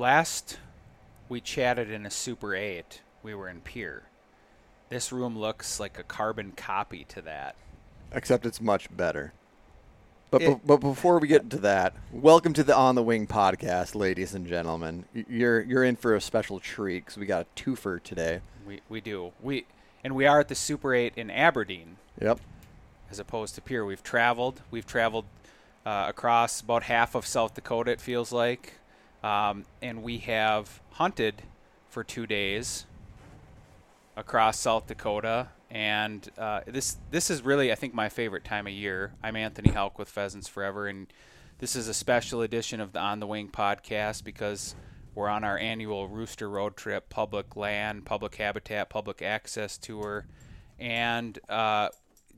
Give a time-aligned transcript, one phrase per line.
[0.00, 0.56] last
[1.28, 4.04] we chatted in a Super 8, we were in Pierre.
[4.88, 7.54] This room looks like a carbon copy to that.
[8.10, 9.34] Except it's much better.
[10.30, 13.94] But, It- but before we get into that, welcome to the On the Wing podcast,
[13.94, 15.04] ladies and gentlemen.
[15.12, 18.40] You're you're in for a special treat because we got a twofer today.
[18.66, 19.32] We we do.
[19.42, 19.66] We
[20.02, 22.40] and we are at the Super 8 in Aberdeen Yep.
[23.10, 24.62] as opposed to Pierre, We've traveled.
[24.70, 25.26] We've traveled
[25.84, 27.90] uh, across about half of South Dakota.
[27.90, 28.74] It feels like,
[29.22, 31.42] um, and we have hunted
[31.88, 32.86] for two days
[34.16, 35.48] across South Dakota.
[35.70, 39.12] And uh, this this is really, I think, my favorite time of year.
[39.22, 41.06] I'm Anthony Hauck with Pheasants Forever, and
[41.58, 44.74] this is a special edition of the On the Wing podcast because
[45.14, 50.26] we're on our annual Rooster Road Trip, public land, public habitat, public access tour,
[50.78, 51.90] and uh,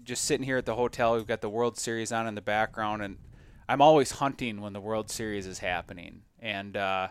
[0.04, 1.14] just sitting here at the hotel.
[1.14, 3.16] We've got the World Series on in the background, and
[3.66, 6.22] I'm always hunting when the World Series is happening.
[6.42, 7.08] And uh,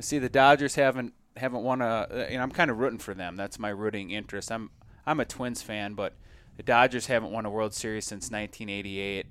[0.00, 2.26] see the Dodgers haven't haven't won a.
[2.30, 3.36] You know, I'm kind of rooting for them.
[3.36, 4.52] That's my rooting interest.
[4.52, 4.70] I'm
[5.06, 6.14] I'm a Twins fan, but
[6.56, 9.26] the Dodgers haven't won a World Series since 1988.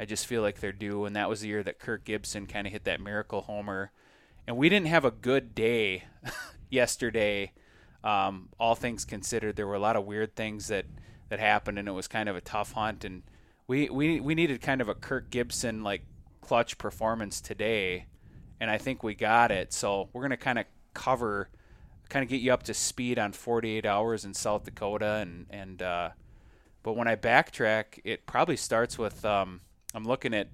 [0.00, 2.66] I just feel like they're due, and that was the year that Kirk Gibson kind
[2.66, 3.92] of hit that miracle homer.
[4.46, 6.04] And we didn't have a good day
[6.70, 7.52] yesterday.
[8.02, 10.86] Um, all things considered, there were a lot of weird things that,
[11.28, 13.04] that happened, and it was kind of a tough hunt.
[13.04, 13.22] And
[13.68, 16.02] we, we we needed kind of a Kirk Gibson like
[16.40, 18.06] clutch performance today,
[18.62, 19.72] and I think we got it.
[19.72, 21.48] So we're gonna kind of cover,
[22.08, 25.82] kind of get you up to speed on 48 hours in South Dakota, and and
[25.82, 26.10] uh,
[26.84, 30.48] but when I backtrack, it probably starts with um, I'm looking at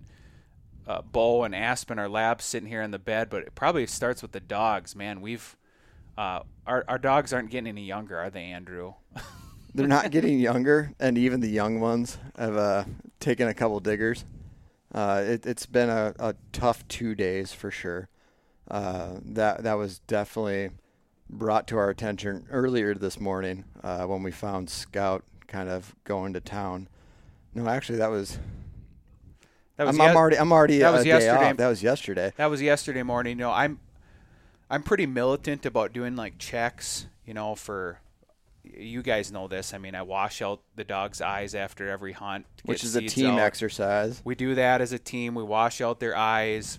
[0.87, 4.23] uh, Bo and Aspen, our labs sitting here in the bed, but it probably starts
[4.23, 4.97] with the dogs.
[4.97, 5.55] Man, we've
[6.17, 8.95] uh, our our dogs aren't getting any younger, are they, Andrew?
[9.75, 12.85] They're not getting younger, and even the young ones have uh,
[13.21, 14.25] taken a couple diggers.
[14.95, 18.09] Uh, it, it's been a, a tough two days for sure.
[18.71, 20.71] Uh, that that was definitely
[21.31, 26.33] brought to our attention earlier this morning uh, when we found Scout kind of going
[26.35, 26.89] to town.
[27.55, 28.39] No, actually, that was.
[29.77, 30.39] That was I'm, I'm already.
[30.39, 30.79] I'm already.
[30.79, 31.51] that was day yesterday.
[31.51, 31.57] off.
[31.57, 32.33] That was yesterday.
[32.37, 33.39] That was yesterday morning.
[33.39, 33.81] You know, I'm
[34.71, 37.07] I'm pretty militant about doing like checks.
[37.25, 38.01] You know, for
[38.77, 39.75] you guys know this.
[39.75, 43.33] I mean, I wash out the dog's eyes after every hunt, Which is a team
[43.35, 43.41] out.
[43.41, 44.21] exercise.
[44.25, 45.35] We do that as a team.
[45.35, 46.79] We wash out their eyes.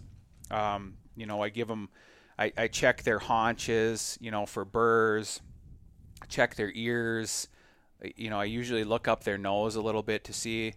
[0.52, 1.90] Um, you know, I give them,
[2.38, 5.42] I, I check their haunches, you know, for burrs,
[6.28, 7.48] check their ears.
[8.16, 10.74] You know, I usually look up their nose a little bit to see.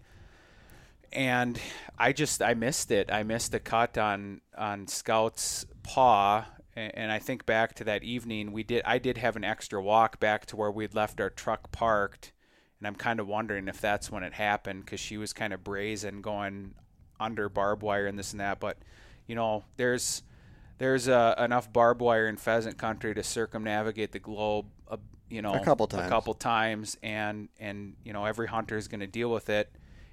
[1.13, 1.61] And
[1.99, 3.13] I just, I missed it.
[3.13, 6.47] I missed the cut on, on Scout's paw.
[6.75, 9.83] And, and I think back to that evening, we did, I did have an extra
[9.83, 12.33] walk back to where we'd left our truck parked.
[12.79, 15.63] And I'm kind of wondering if that's when it happened because she was kind of
[15.63, 16.75] brazen going
[17.21, 18.59] under barbed wire and this and that.
[18.59, 18.79] But
[19.27, 20.23] you know, there's
[20.79, 24.67] there's uh, enough barbed wire in pheasant country to circumnavigate the globe.
[24.89, 24.97] Uh,
[25.31, 26.07] you know, A couple times.
[26.07, 29.71] a couple times, and and you know every hunter is going to deal with it,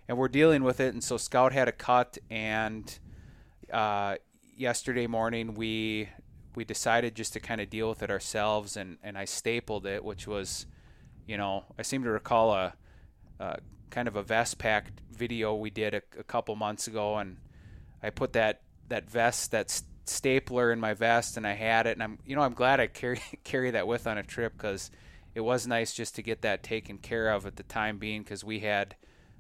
[0.08, 0.94] and we're dealing with it.
[0.94, 3.00] And so Scout had a cut, and
[3.74, 4.18] uh,
[4.56, 6.10] yesterday morning we
[6.56, 10.04] we decided just to kind of deal with it ourselves, and and I stapled it,
[10.04, 10.66] which was,
[11.28, 12.74] you know, I seem to recall a,
[13.40, 17.38] a kind of a vest pack video we did a, a couple months ago, and
[18.02, 21.92] I put that that vest that s- stapler in my vest, and I had it,
[21.92, 24.92] and I'm you know I'm glad I carry carry that with on a trip because
[25.36, 28.44] it was nice just to get that taken care of at the time being because
[28.44, 28.96] we had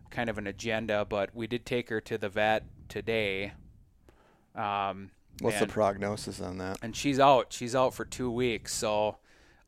[0.09, 3.53] kind of an agenda, but we did take her to the vet today.
[4.55, 5.11] Um,
[5.41, 6.79] What's and, the prognosis on that?
[6.81, 7.51] and she's out.
[7.53, 8.73] She's out for two weeks.
[8.73, 9.17] So,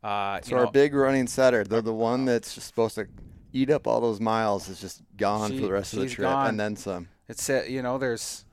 [0.02, 3.06] uh, So our know, big running setter, the the one that's just supposed to
[3.52, 6.28] eat up all those miles, is just gone She- for the rest of the trip,
[6.28, 6.48] gone.
[6.48, 7.08] and then some.
[7.28, 8.44] it's uh, you know there's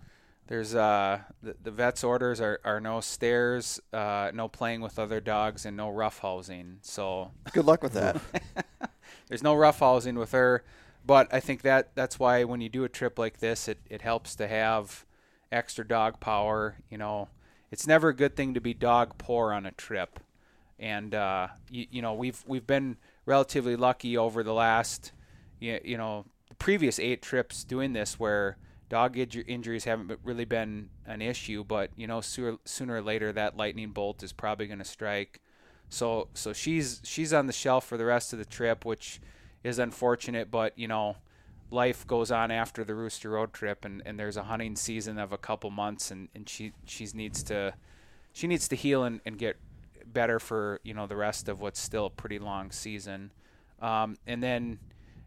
[0.47, 5.19] there's uh the, the vet's orders are, are no stairs, uh, no playing with other
[5.21, 6.79] dogs, and no rough housing.
[6.81, 8.19] So Good luck with that.
[9.27, 10.63] there's no rough housing with her.
[11.05, 14.01] But I think that that's why when you do a trip like this, it, it
[14.01, 15.05] helps to have
[15.51, 16.77] extra dog power.
[16.89, 17.29] You know,
[17.71, 20.19] it's never a good thing to be dog poor on a trip.
[20.79, 25.11] And uh, you, you know we've we've been relatively lucky over the last
[25.59, 28.57] you, you know the previous eight trips doing this where
[28.87, 31.63] dog inju- injuries haven't really been an issue.
[31.63, 35.41] But you know sooner, sooner or later that lightning bolt is probably going to strike.
[35.89, 39.19] So so she's she's on the shelf for the rest of the trip, which
[39.63, 41.17] is unfortunate, but you know,
[41.71, 45.31] life goes on after the Rooster Road trip and, and there's a hunting season of
[45.31, 47.73] a couple months and, and she she needs to
[48.33, 49.57] she needs to heal and, and get
[50.05, 53.31] better for, you know, the rest of what's still a pretty long season.
[53.81, 54.79] Um, and then,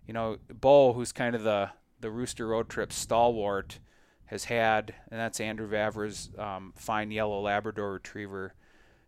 [0.07, 3.79] you know, Bo, who's kind of the, the Rooster Road trip stalwart,
[4.27, 8.55] has had, and that's Andrew Vavra's um, fine yellow Labrador retriever,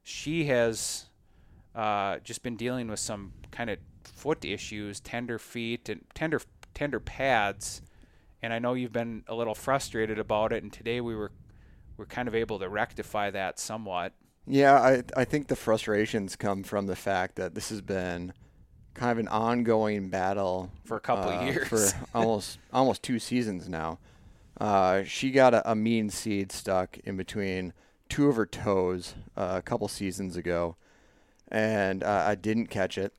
[0.02, 1.06] she has
[1.75, 6.40] uh, just been dealing with some kind of foot issues, tender feet and tender
[6.74, 7.82] tender pads.
[8.42, 10.62] And I know you've been a little frustrated about it.
[10.62, 11.32] And today we were
[11.96, 14.12] we're kind of able to rectify that somewhat.
[14.46, 18.32] Yeah, I I think the frustrations come from the fact that this has been
[18.94, 23.68] kind of an ongoing battle for a couple uh, years, for almost almost two seasons
[23.68, 23.98] now.
[24.60, 27.72] Uh, she got a, a, mean seed stuck in between
[28.08, 30.76] two of her toes uh, a couple seasons ago,
[31.48, 33.12] and uh, I didn't catch it,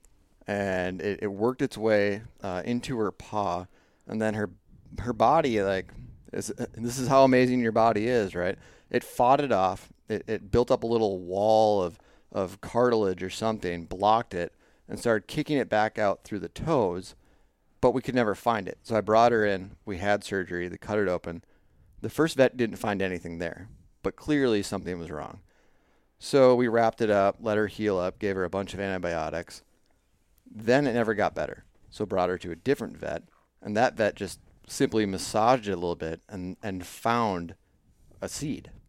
[0.47, 3.65] and it, it worked its way uh, into her paw,
[4.07, 4.51] and then her
[4.99, 5.91] her body like
[6.31, 8.57] is, this is how amazing your body is, right?
[8.89, 9.89] It fought it off.
[10.07, 11.99] It, it built up a little wall of
[12.31, 14.53] of cartilage or something, blocked it,
[14.89, 17.15] and started kicking it back out through the toes,
[17.81, 18.77] but we could never find it.
[18.83, 19.77] So I brought her in.
[19.85, 20.67] We had surgery.
[20.67, 21.43] They cut it open.
[22.01, 23.69] The first vet didn't find anything there,
[24.03, 25.39] but clearly something was wrong.
[26.19, 29.63] So we wrapped it up, let her heal up, gave her a bunch of antibiotics.
[30.49, 31.65] Then it never got better.
[31.89, 33.23] So brought her to a different vet,
[33.61, 37.55] and that vet just simply massaged it a little bit and, and found
[38.21, 38.71] a seed.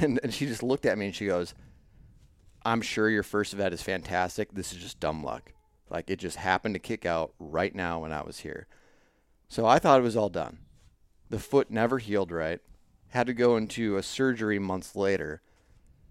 [0.00, 1.54] And, and she just looked at me and she goes,
[2.64, 4.52] I'm sure your first vet is fantastic.
[4.52, 5.52] This is just dumb luck.
[5.88, 8.66] Like it just happened to kick out right now when I was here.
[9.48, 10.58] So I thought it was all done.
[11.28, 12.60] The foot never healed right.
[13.08, 15.40] Had to go into a surgery months later.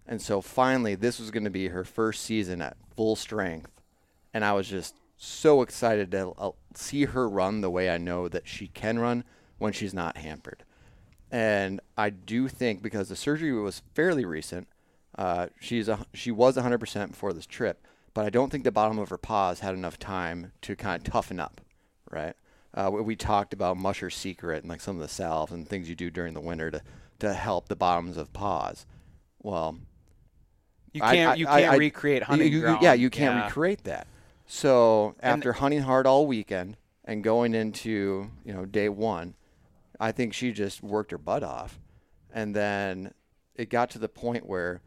[0.07, 3.78] And so finally, this was going to be her first season at full strength.
[4.39, 8.29] And I was just so excited to uh, see her run the way I know
[8.29, 9.25] that she can run
[9.57, 10.63] when she's not hampered.
[11.29, 14.69] And I do think because the surgery was fairly recent,
[15.17, 18.97] uh, she's a, she was 100% before this trip, but I don't think the bottom
[18.97, 21.59] of her paws had enough time to kind of toughen up,
[22.09, 22.37] right?
[22.73, 25.95] Uh, we, talked about Musher Secret and like some of the salves and things you
[25.95, 26.81] do during the winter to,
[27.19, 28.85] to help the bottoms of paws.
[29.43, 29.79] Well,
[30.93, 32.81] you can't I, you can't I, recreate hunting you, ground.
[32.81, 33.43] Yeah, you can't yeah.
[33.43, 34.07] recreate that.
[34.51, 36.75] So after hunting hard all weekend
[37.05, 39.35] and going into you know day one,
[39.99, 41.79] I think she just worked her butt off,
[42.33, 43.13] and then
[43.53, 44.81] it got to the point where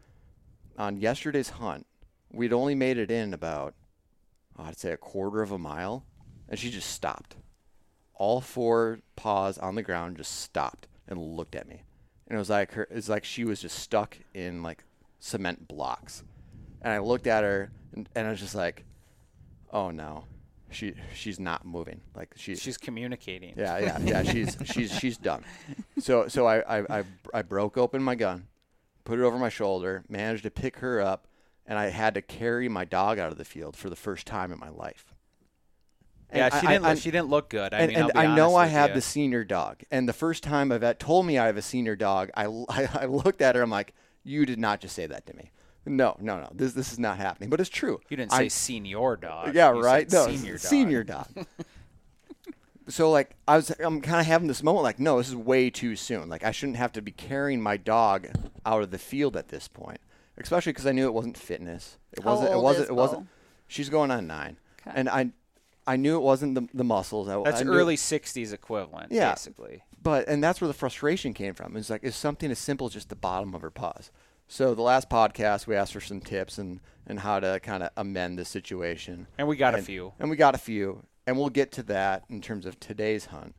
[0.77, 1.87] on yesterday's hunt,
[2.29, 3.73] we'd only made it in about,
[4.59, 6.03] oh, I'd say a quarter of a mile,
[6.49, 7.37] and she just stopped.
[8.15, 11.83] All four paws on the ground just stopped and looked at me,
[12.27, 12.85] and it was like her.
[12.91, 14.83] It's like she was just stuck in like
[15.19, 16.21] cement blocks,
[16.81, 18.83] and I looked at her and, and I was just like,
[19.73, 20.23] oh no,
[20.71, 21.99] she she's not moving.
[22.15, 23.55] Like she's she's communicating.
[23.57, 24.23] Yeah, yeah, yeah.
[24.31, 25.43] she's she's she's done.
[25.99, 27.03] So so I, I I
[27.33, 28.47] I broke open my gun
[29.03, 31.27] put it over my shoulder, managed to pick her up,
[31.65, 34.51] and I had to carry my dog out of the field for the first time
[34.51, 35.13] in my life.
[36.29, 36.85] And yeah, she I, didn't.
[36.85, 37.73] I, she didn't look good.
[37.73, 38.95] I and, mean, and I know I have you.
[38.95, 41.95] the senior dog, and the first time a vet told me I have a senior
[41.95, 43.61] dog, I, I, I looked at her.
[43.61, 43.93] I'm like,
[44.23, 45.51] "You did not just say that to me."
[45.85, 46.49] No, no, no.
[46.53, 47.49] This this is not happening.
[47.49, 47.99] But it's true.
[48.09, 49.53] You didn't say senior dog.
[49.53, 50.09] Yeah, you right.
[50.11, 50.59] no, senior dog.
[50.61, 51.27] Senior dog.
[52.87, 55.69] so like I was I'm kind of having this moment like no this is way
[55.69, 58.27] too soon like I shouldn't have to be carrying my dog
[58.65, 59.99] out of the field at this point
[60.37, 62.95] especially because I knew it wasn't fitness it How wasn't old it wasn't is it
[62.95, 63.27] wasn't Bo?
[63.67, 64.91] she's going on 9 Okay.
[64.99, 65.29] and I
[65.87, 69.31] I knew it wasn't the, the muscles I, That's I knew- early '60s equivalent, Yeah.
[69.31, 69.83] basically.
[70.01, 72.93] but and that's where the frustration came from it's like it's something as simple as
[72.93, 74.11] just the bottom of her paws
[74.53, 77.89] so the last podcast we asked for some tips and and how to kind of
[77.97, 80.13] amend the situation And we got a few.
[80.19, 83.55] and we got a few, and we'll get to that in terms of today's hunt.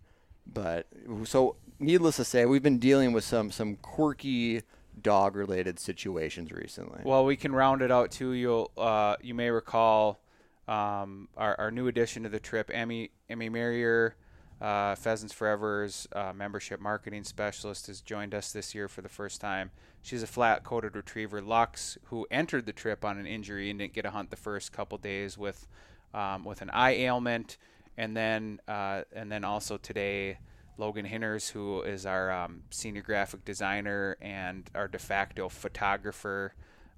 [0.46, 0.86] But
[1.24, 4.62] so, needless to say, we've been dealing with some some quirky
[5.00, 7.00] dog-related situations recently.
[7.04, 8.32] Well, we can round it out too.
[8.32, 10.20] You'll uh, you may recall
[10.68, 14.16] um, our, our new addition to the trip, Emmy Emmy Merrier,
[14.60, 19.40] uh, Pheasants Forever's uh, membership marketing specialist, has joined us this year for the first
[19.40, 19.70] time.
[20.02, 24.06] She's a flat-coated retriever Lux who entered the trip on an injury and didn't get
[24.06, 25.66] a hunt the first couple days with
[26.12, 27.56] um, with an eye ailment,
[27.96, 30.38] and then uh, and then also today.
[30.76, 36.52] Logan Hinners, who is our um, senior graphic designer and our de facto photographer,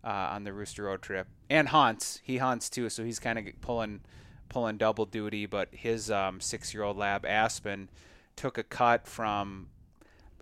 [0.06, 2.20] uh, on the Rooster Road trip, and hunts.
[2.22, 4.00] He hunts too, so he's kind of pulling
[4.48, 5.46] pulling double duty.
[5.46, 7.88] But his um, six-year-old lab Aspen
[8.36, 9.68] took a cut from,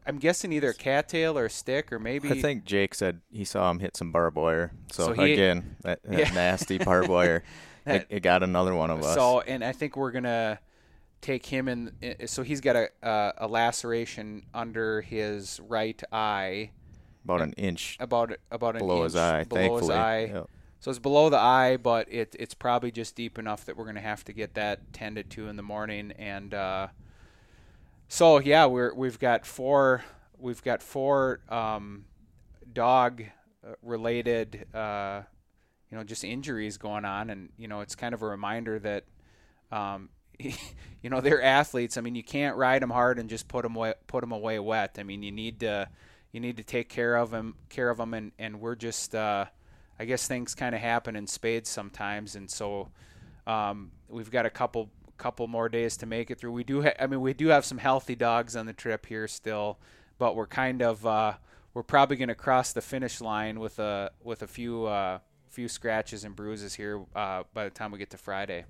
[0.07, 3.45] I'm guessing either a cattail or a stick, or maybe I think Jake said he
[3.45, 4.73] saw him hit some barbed wire.
[4.93, 6.35] So, So he- again, that, that Yeah.
[6.35, 7.43] nasty barbed wire.
[7.85, 9.15] That- it, it got another one of us.
[9.15, 10.59] So, and I think we're gonna
[11.21, 11.93] take him in.
[12.27, 16.71] So he's got a a, a laceration under his right eye,
[17.27, 19.45] about an inch about about an below his eye.
[19.45, 20.31] below thankfully, his eye.
[20.33, 20.51] Yep.
[20.85, 24.03] So it's below the eye, but it it's probably just deep enough that we're gonna
[24.03, 26.13] have to get that tended to 2 in the morning.
[26.19, 26.89] And uh,
[28.07, 30.05] so yeah, we're we've got four
[30.37, 32.05] we've got four um,
[32.71, 33.25] dog
[33.81, 35.23] related, uh,
[35.91, 39.05] you know, just injuries going on, and you know, it's kind of a reminder that,
[39.73, 41.97] um, you know, they're athletes.
[41.97, 44.59] I mean, you can't ride them hard and just put them away, put them away
[44.59, 44.99] wet.
[45.01, 45.89] I mean, you need to
[46.31, 49.47] you need to take care of them, care of them, and and we're just, uh,
[49.99, 52.89] I guess things kind of happen in spades sometimes, and so
[53.47, 56.51] um, we've got a couple couple more days to make it through.
[56.51, 59.29] We do, ha- I mean, we do have some healthy dogs on the trip here
[59.29, 59.79] still,
[60.19, 61.35] but we're kind of uh,
[61.73, 65.69] we're probably going to cross the finish line with a with a few uh, few
[65.69, 68.65] scratches and bruises here uh, by the time we get to Friday.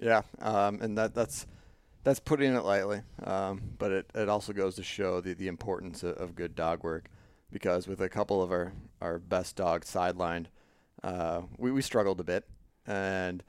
[0.00, 1.46] Yeah, um, and that that's
[2.04, 6.02] that's putting it lightly, um, but it, it also goes to show the, the importance
[6.02, 7.08] of, of good dog work
[7.52, 10.46] because with a couple of our, our best dogs sidelined,
[11.02, 12.48] uh, we, we struggled a bit.
[12.86, 13.42] And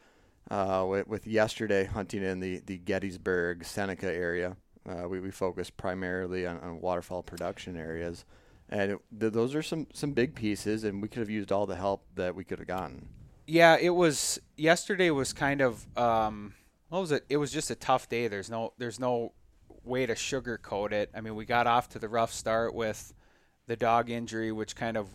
[0.52, 4.58] uh, with, with, yesterday hunting in the, the Gettysburg, Seneca area,
[4.88, 8.26] uh, we, we focused primarily on, on waterfowl production areas.
[8.70, 11.66] And it, th- those are some, some big pieces, and we could have used all
[11.66, 13.08] the help that we could have gotten.
[13.46, 16.54] Yeah, it was yesterday was kind of um,
[16.90, 17.26] what was it?
[17.28, 18.30] It was just a tough day.
[18.30, 19.34] There's no there's no
[19.84, 21.10] way to sugarcoat it.
[21.14, 23.14] I mean, we got off to the rough start with
[23.68, 25.08] the dog injury, which kind of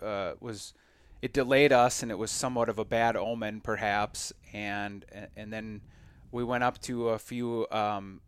[0.00, 0.74] uh, was
[1.20, 4.32] it delayed us, and it was somewhat of a bad omen, perhaps.
[4.52, 5.04] And
[5.36, 5.82] and then
[6.30, 7.66] we went up to a few.
[7.70, 8.20] Um,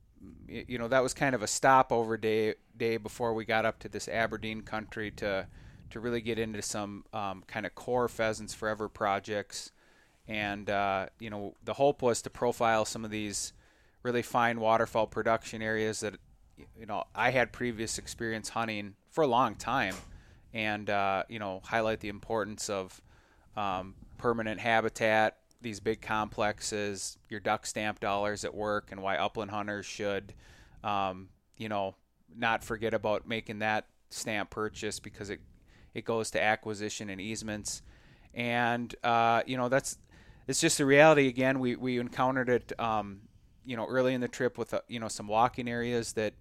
[0.48, 3.88] you know, that was kind of a stopover day day before we got up to
[3.88, 5.46] this Aberdeen country to
[5.90, 9.70] to really get into some um, kind of core pheasants forever projects.
[10.26, 13.52] And uh, you know, the hope was to profile some of these
[14.02, 16.14] really fine waterfowl production areas that
[16.78, 19.94] you know I had previous experience hunting for a long time,
[20.52, 23.00] and uh, you know highlight the importance of
[23.56, 29.52] um, permanent habitat, these big complexes, your duck stamp dollars at work, and why upland
[29.52, 30.34] hunters should,
[30.82, 31.94] um, you know,
[32.36, 35.40] not forget about making that stamp purchase because it
[35.94, 37.82] it goes to acquisition and easements,
[38.34, 39.96] and uh, you know that's
[40.48, 41.28] it's just the reality.
[41.28, 43.20] Again, we we encountered it, um,
[43.64, 46.34] you know, early in the trip with uh, you know some walking areas that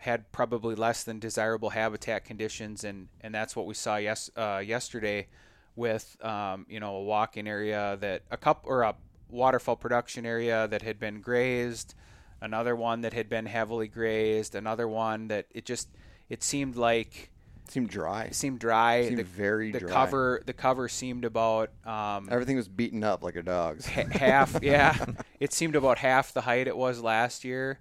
[0.00, 4.62] had probably less than desirable habitat conditions, and and that's what we saw yes uh,
[4.64, 5.28] yesterday
[5.76, 8.94] with um, you know a walking area that a cup or a
[9.28, 11.94] waterfowl production area that had been grazed,
[12.40, 15.88] another one that had been heavily grazed, another one that it just
[16.28, 17.30] it seemed like
[17.68, 18.24] seemed dry.
[18.24, 19.04] It seemed dry.
[19.04, 19.92] Seemed the, very the dry.
[19.92, 23.86] cover the cover seemed about um, everything was beaten up like a dog's.
[23.86, 24.58] half.
[24.62, 24.96] Yeah,
[25.40, 27.80] it seemed about half the height it was last year,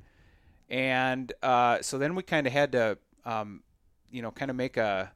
[0.69, 3.63] and uh, so then we kind of had to, um,
[4.11, 5.11] you know, kind of make a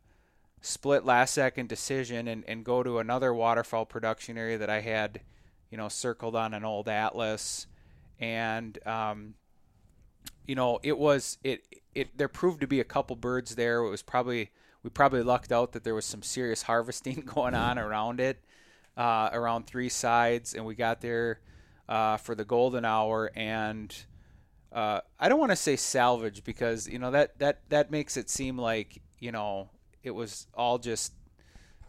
[0.62, 5.22] split last second decision and, and go to another waterfowl production area that I had,
[5.69, 7.67] you know, circled on an old atlas,
[8.19, 9.36] and um,
[10.48, 13.79] you know, it was it it there proved to be a couple birds there.
[13.83, 17.77] It was probably we probably lucked out that there was some serious harvesting going on
[17.77, 18.39] around it,
[18.98, 21.39] uh, around three sides, and we got there
[21.88, 23.31] uh, for the golden hour.
[23.36, 23.95] And
[24.74, 28.30] uh, I don't want to say salvage because you know that that that makes it
[28.30, 29.70] seem like you know
[30.01, 31.13] it was all just.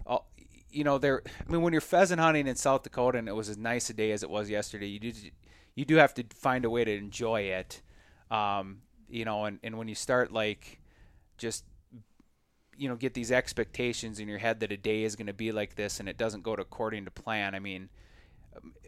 [0.07, 0.31] All,
[0.71, 1.23] you know, there.
[1.26, 3.95] I mean, when you're pheasant hunting in South Dakota and it was as nice a
[3.95, 5.12] day as it was yesterday, you do
[5.76, 7.81] you do have to find a way to enjoy it.
[8.31, 10.81] Um, you know, and, and when you start like
[11.38, 11.64] just
[12.76, 15.53] you know get these expectations in your head that a day is going to be
[15.53, 17.88] like this and it doesn't go according to plan i mean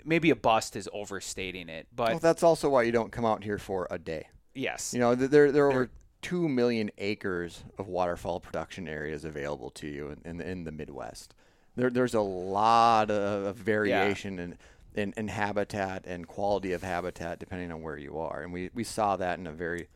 [0.07, 3.45] maybe a bust is overstating it but well, that's also why you don't come out
[3.45, 5.91] here for a day yes you know there, there are over
[6.23, 11.35] 2 million acres of waterfowl production areas available to you in, in, in the midwest
[11.77, 14.45] there, there's a lot of variation yeah.
[14.45, 14.59] in,
[14.95, 18.85] in, in habitat and quality of habitat depending on where you are and we, we
[18.85, 19.89] saw that in a very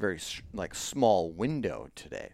[0.00, 0.18] very
[0.52, 2.30] like small window today.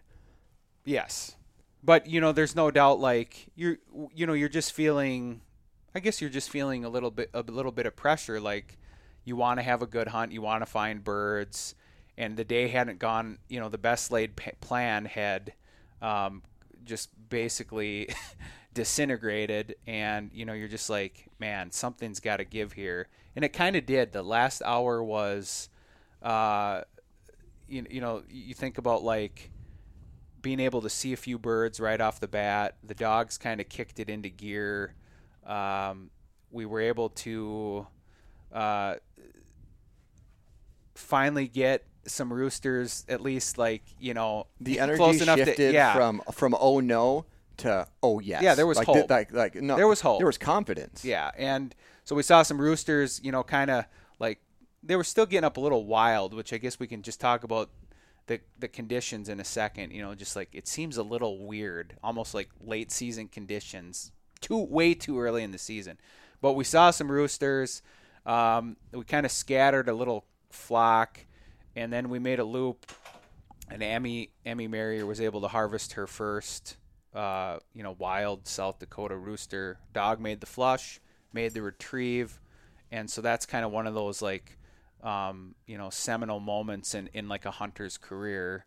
[0.85, 1.35] Yes.
[1.83, 3.77] But you know, there's no doubt like you're
[4.15, 5.41] you know, you're just feeling
[5.97, 8.77] I guess you're just feeling a little bit a little bit of pressure like
[9.25, 11.73] you want to have a good hunt, you want to find birds
[12.19, 15.53] and the day hadn't gone, you know, the best laid plan had
[16.03, 16.43] um,
[16.83, 18.09] just basically
[18.75, 23.49] disintegrated and you know you're just like man something's got to give here and it
[23.49, 25.67] kind of did the last hour was
[26.21, 26.81] uh,
[27.67, 29.49] you, you know you think about like
[30.43, 32.77] being able to see a few birds right off the bat.
[32.83, 34.93] The dogs kind of kicked it into gear.
[35.47, 36.11] Um,
[36.51, 37.87] we were able to
[38.51, 38.95] uh,
[40.95, 45.73] finally get some roosters, at least like you know the energy close enough shifted to,
[45.73, 45.93] yeah.
[45.93, 47.25] from from oh no
[47.57, 48.41] to oh yes.
[48.41, 49.09] Yeah, there was like, hope.
[49.09, 50.19] like like no, there was hope.
[50.19, 51.03] There was confidence.
[51.03, 51.73] Yeah, and
[52.03, 53.85] so we saw some roosters, you know, kind of
[54.19, 54.39] like
[54.83, 57.43] they were still getting up a little wild, which I guess we can just talk
[57.43, 57.69] about
[58.27, 59.91] the the conditions in a second.
[59.91, 64.57] You know, just like it seems a little weird, almost like late season conditions, too
[64.57, 65.97] way too early in the season.
[66.41, 67.81] But we saw some roosters.
[68.25, 71.25] Um, we kind of scattered a little flock,
[71.75, 72.91] and then we made a loop.
[73.69, 76.77] And Emmy Emmy Marrier was able to harvest her first,
[77.13, 79.79] uh, you know, wild South Dakota rooster.
[79.93, 81.01] Dog made the flush,
[81.33, 82.39] made the retrieve,
[82.91, 84.57] and so that's kind of one of those like,
[85.03, 88.65] um, you know, seminal moments in in like a hunter's career.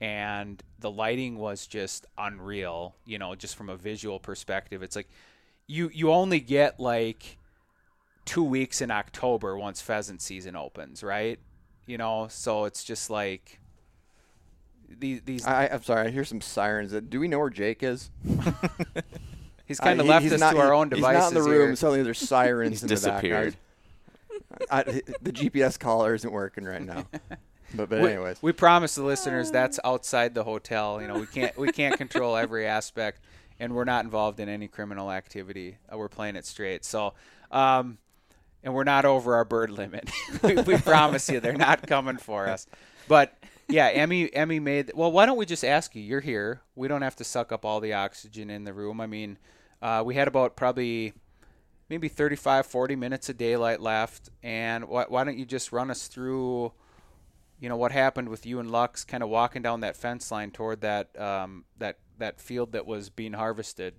[0.00, 4.82] And the lighting was just unreal, you know, just from a visual perspective.
[4.82, 5.08] It's like
[5.66, 7.36] you you only get like
[8.24, 11.38] two weeks in October once pheasant season opens, right?
[11.86, 13.58] You know, so it's just like
[14.88, 15.20] these.
[15.22, 16.06] these I, I'm sorry.
[16.06, 16.92] I hear some sirens.
[16.92, 18.10] Do we know where Jake is?
[19.66, 21.38] he's kind of Uh, left he's us not, to our he- own devices He's not
[21.38, 21.68] in the room.
[21.68, 21.76] here.
[21.76, 23.56] Suddenly there's sirens He's in the disappeared.
[24.30, 24.68] back.
[24.70, 24.82] I, I,
[25.22, 27.04] the GPS collar isn't working right now.
[27.74, 31.00] But but we, anyways, we promise the listeners that's outside the hotel.
[31.02, 33.20] You know, we can't we can't control every aspect,
[33.60, 35.76] and we're not involved in any criminal activity.
[35.92, 36.84] Uh, we're playing it straight.
[36.84, 37.14] So,
[37.50, 37.98] um,
[38.64, 40.10] and we're not over our bird limit.
[40.42, 42.66] we, we promise you, they're not coming for us.
[43.06, 43.36] But
[43.68, 44.92] yeah, Emmy Emmy made.
[44.94, 46.02] Well, why don't we just ask you?
[46.02, 46.62] You're here.
[46.74, 49.00] We don't have to suck up all the oxygen in the room.
[49.00, 49.36] I mean,
[49.82, 51.12] uh, we had about probably
[51.90, 56.06] maybe 35, 40 minutes of daylight left, and why, why don't you just run us
[56.06, 56.72] through?
[57.60, 60.50] You know what happened with you and Lux kind of walking down that fence line
[60.50, 63.94] toward that um, that that field that was being harvested.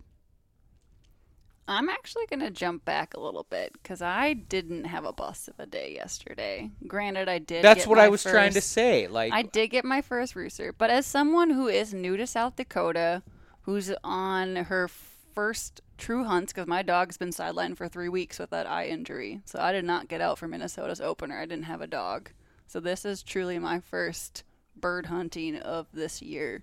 [1.68, 5.48] I'm actually going to jump back a little bit because I didn't have a bust
[5.48, 6.72] of a day yesterday.
[6.88, 7.64] Granted, I did.
[7.64, 9.08] That's what I was trying to say.
[9.08, 12.56] Like I did get my first rooster, but as someone who is new to South
[12.56, 13.22] Dakota,
[13.62, 14.90] who's on her
[15.36, 19.42] first true hunts, because my dog's been sidelined for three weeks with that eye injury,
[19.46, 21.40] so I did not get out for Minnesota's opener.
[21.40, 22.32] I didn't have a dog,
[22.70, 24.44] so this is truly my first
[24.76, 26.62] bird hunting of this year.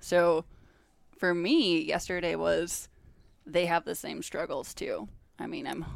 [0.00, 0.44] So,
[1.16, 2.88] for me, yesterday was
[3.46, 5.08] they have the same struggles too.
[5.38, 5.86] I mean, I'm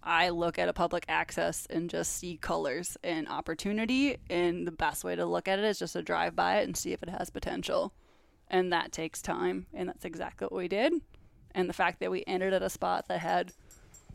[0.00, 5.02] I look at a public access and just see colors and opportunity, and the best
[5.02, 7.08] way to look at it is just to drive by it and see if it
[7.08, 7.92] has potential.
[8.46, 10.92] And that takes time, and that's exactly what we did.
[11.52, 13.50] And the fact that we ended at a spot that had,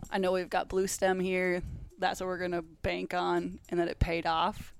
[0.10, 1.64] I know we've got blue stem here,
[2.04, 4.74] that's what we're going to bank on, and that it paid off.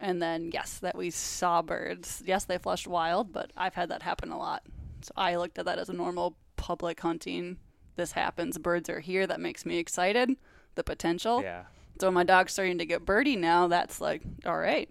[0.00, 2.22] And then, yes, that we saw birds.
[2.24, 4.62] Yes, they flushed wild, but I've had that happen a lot.
[5.02, 7.56] So I looked at that as a normal public hunting.
[7.96, 8.58] This happens.
[8.58, 9.26] Birds are here.
[9.26, 10.30] That makes me excited.
[10.76, 11.42] The potential.
[11.42, 11.64] yeah,
[12.00, 14.88] So when my dog's starting to get birdie now, that's like, all right,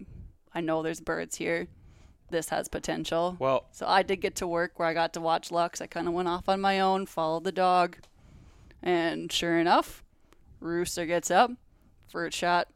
[0.54, 1.68] I know there's birds here.
[2.30, 3.38] This has potential.
[3.40, 5.80] well, So I did get to work where I got to watch Lux.
[5.80, 7.96] I kind of went off on my own, followed the dog,
[8.84, 10.04] and sure enough,
[10.60, 11.52] Rooster gets up,
[12.10, 12.68] first shot.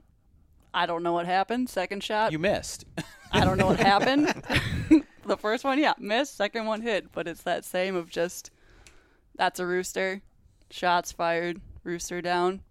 [0.74, 1.70] I don't know what happened.
[1.70, 2.86] Second shot, you missed.
[3.32, 4.28] I don't know what happened.
[5.26, 6.36] the first one, yeah, missed.
[6.36, 8.52] Second one hit, but it's that same of just
[9.36, 10.22] that's a rooster.
[10.70, 12.62] Shots fired, rooster down.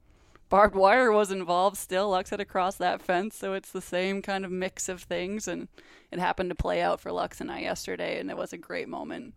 [0.49, 2.11] Barbed wire was involved still.
[2.11, 5.47] Lux had to cross that fence, so it's the same kind of mix of things.
[5.47, 5.69] And
[6.11, 8.89] it happened to play out for Lux and I yesterday, and it was a great
[8.89, 9.35] moment.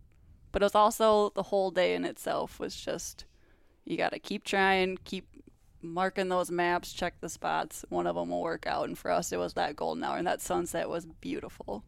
[0.50, 3.26] But it was also the whole day in itself was just
[3.84, 5.26] you got to keep trying, keep
[5.84, 7.84] marking those maps, check the spots.
[7.88, 8.88] One of them will work out.
[8.88, 11.84] And for us, it was that golden hour, and that sunset was beautiful.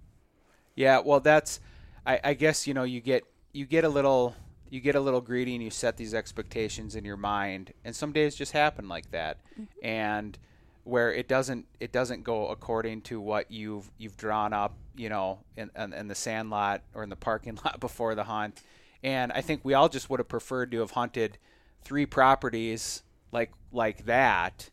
[0.74, 1.60] Yeah, well, that's.
[2.06, 4.36] I, I guess you know you get you get a little
[4.70, 8.12] you get a little greedy and you set these expectations in your mind, and some
[8.12, 9.64] days just happen like that, mm-hmm.
[9.84, 10.38] and
[10.84, 15.40] where it doesn't it doesn't go according to what you've you've drawn up, you know,
[15.56, 18.60] in, in, in the sand lot or in the parking lot before the hunt,
[19.02, 21.38] and I think we all just would have preferred to have hunted
[21.82, 24.70] three properties like like that,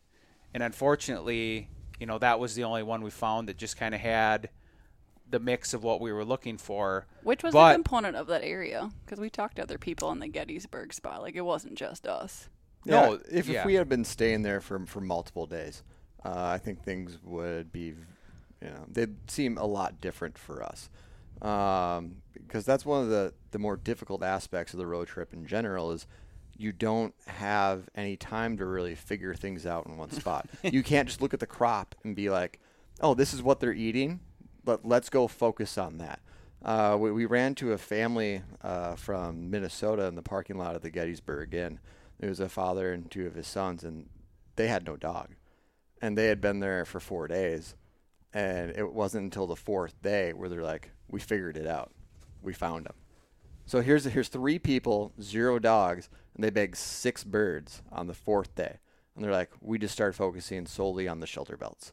[0.52, 4.00] and unfortunately, you know, that was the only one we found that just kind of
[4.00, 4.50] had
[5.28, 7.06] the mix of what we were looking for.
[7.22, 10.18] Which was But- a component of that area because we talked to other people in
[10.20, 11.22] the Gettysburg spot.
[11.22, 12.48] Like it wasn't just us.
[12.84, 13.60] Yeah, No, if, yeah.
[13.60, 15.82] if we had been staying there for for multiple days,
[16.24, 17.94] uh, I think things would be,
[18.60, 20.90] you know, they'd seem a lot different for us.
[21.42, 25.46] Um, because that's one of the the more difficult aspects of the road trip in
[25.46, 26.06] general is
[26.56, 30.48] you don't have any time to really figure things out in one spot.
[30.62, 32.60] you can't just look at the crop and be like,
[33.00, 34.20] "Oh, this is what they're eating.
[34.64, 36.20] But let's go focus on that."
[36.64, 40.82] Uh, we, we ran to a family uh, from Minnesota in the parking lot of
[40.82, 41.78] the Gettysburg Inn.
[42.18, 44.08] There was a father and two of his sons, and
[44.56, 45.30] they had no dog,
[46.00, 47.74] and they had been there for four days,
[48.32, 51.92] and it wasn't until the fourth day where they're like, "We figured it out.
[52.42, 52.94] We found them.
[53.66, 58.54] So here's here's three people, zero dogs, and they bagged six birds on the fourth
[58.54, 58.78] day,
[59.14, 61.92] and they're like, "We just started focusing solely on the shelter belts,"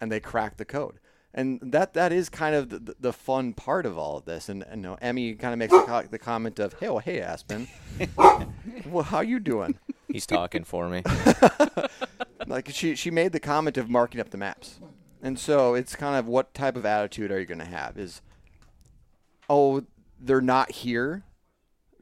[0.00, 0.98] and they cracked the code.
[1.34, 4.48] and that that is kind of the, the fun part of all of this.
[4.48, 6.98] And, and you know, Emmy kind of makes the, co- the comment of, "Hey, well,
[6.98, 7.68] hey, Aspen,
[8.86, 11.02] well, how you doing?" He's talking for me.
[12.46, 14.78] like she she made the comment of marking up the maps,
[15.22, 17.98] and so it's kind of what type of attitude are you going to have?
[17.98, 18.22] Is
[19.50, 19.84] oh
[20.18, 21.24] they're not here,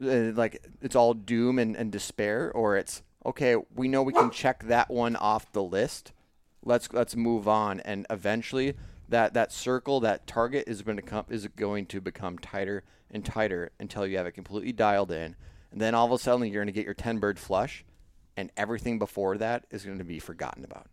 [0.01, 4.29] uh, like it's all doom and, and despair, or it's okay we know we can
[4.29, 6.11] check that one off the list.
[6.63, 8.75] Let's let's move on, and eventually
[9.07, 13.23] that that circle that target is going to come is going to become tighter and
[13.23, 15.35] tighter until you have it completely dialed in,
[15.71, 17.85] and then all of a sudden you're going to get your ten bird flush
[18.37, 20.87] and everything before that is going to be forgotten about.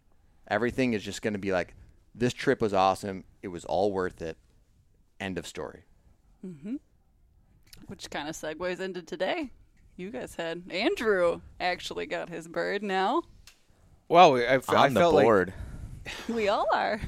[0.49, 1.75] Everything is just going to be like,
[2.15, 3.25] this trip was awesome.
[3.43, 4.37] It was all worth it.
[5.19, 5.85] End of story.
[6.47, 6.77] Mm-hmm.
[7.87, 9.51] Which kind of segues into today.
[9.97, 13.23] You guys had Andrew actually got his bird now.
[14.09, 15.55] Well, I, f- I On the felt board.
[16.29, 17.01] We all are.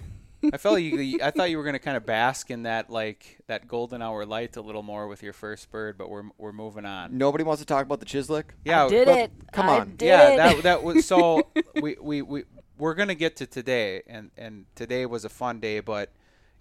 [0.52, 2.90] I felt like you, I thought you were going to kind of bask in that
[2.90, 6.52] like that golden hour light a little more with your first bird, but we're we're
[6.52, 7.16] moving on.
[7.18, 8.44] Nobody wants to talk about the Chislic.
[8.64, 9.32] Yeah, I did let- it.
[9.52, 9.96] come I on.
[9.96, 10.36] did yeah, it.
[10.36, 11.48] that that was so
[11.80, 12.44] we we we
[12.78, 16.10] we're gonna get to today, and and today was a fun day, but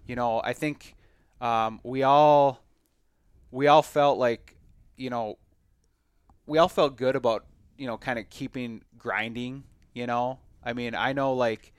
[0.06, 0.96] you know I think
[1.40, 2.63] um, we all
[3.54, 4.56] we all felt like
[4.96, 5.38] you know
[6.44, 7.46] we all felt good about
[7.78, 9.62] you know kind of keeping grinding.
[9.94, 11.72] You know, I mean I know like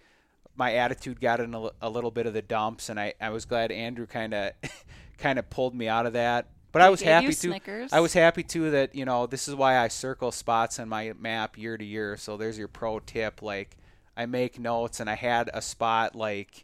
[0.56, 3.46] my attitude got in a, a little bit of the dumps, and I I was
[3.46, 4.54] glad Andrew kind of
[5.18, 6.48] kind of pulled me out of that.
[6.72, 7.34] But I was happy to.
[7.34, 7.94] Snickers.
[7.94, 11.14] I was happy too that you know this is why I circle spots on my
[11.20, 12.16] map year to year.
[12.16, 13.42] So there's your pro tip.
[13.42, 13.76] Like
[14.16, 16.64] I make notes, and I had a spot like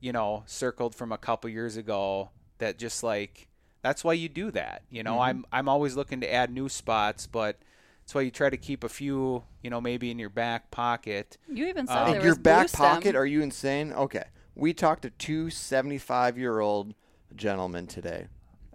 [0.00, 3.48] you know circled from a couple years ago that just like
[3.84, 4.82] that's why you do that.
[4.90, 7.58] You know, I'm I'm always looking to add new spots, but
[8.00, 11.36] that's why you try to keep a few you know maybe in your back pocket.
[11.48, 12.80] You even said Uh, there In your was back blue stem.
[12.80, 13.14] pocket?
[13.14, 13.92] Are you insane?
[13.92, 14.24] Okay.
[14.56, 16.94] We talked to two 75 year old
[17.36, 18.28] gentlemen today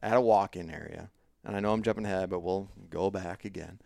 [0.04, 1.10] at a walk in area.
[1.44, 3.80] And I know I'm jumping ahead, but we'll go back again.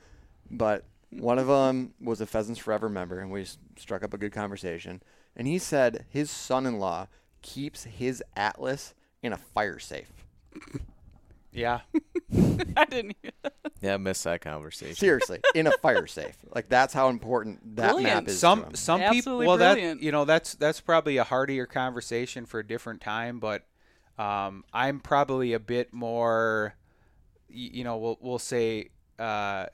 [0.51, 3.45] But one of them was a Pheasants Forever member, and we
[3.77, 5.01] struck up a good conversation.
[5.35, 7.07] And he said his son in law
[7.43, 10.11] keeps his Atlas in a fire safe.
[11.53, 11.81] Yeah,
[12.77, 13.15] I didn't.
[13.21, 13.53] Hear that.
[13.81, 14.95] Yeah, I missed that conversation.
[14.95, 16.35] Seriously, in a fire safe.
[16.53, 18.13] Like that's how important that Brilliant.
[18.13, 18.33] map is.
[18.35, 18.75] to some him.
[18.75, 19.99] some people Absolutely well brilliant.
[19.99, 23.63] that you know that's that's probably a heartier conversation for a different time but
[24.17, 26.75] um, i'm probably a bit more
[27.49, 28.89] y- you know we'll, we'll say
[29.19, 29.65] uh,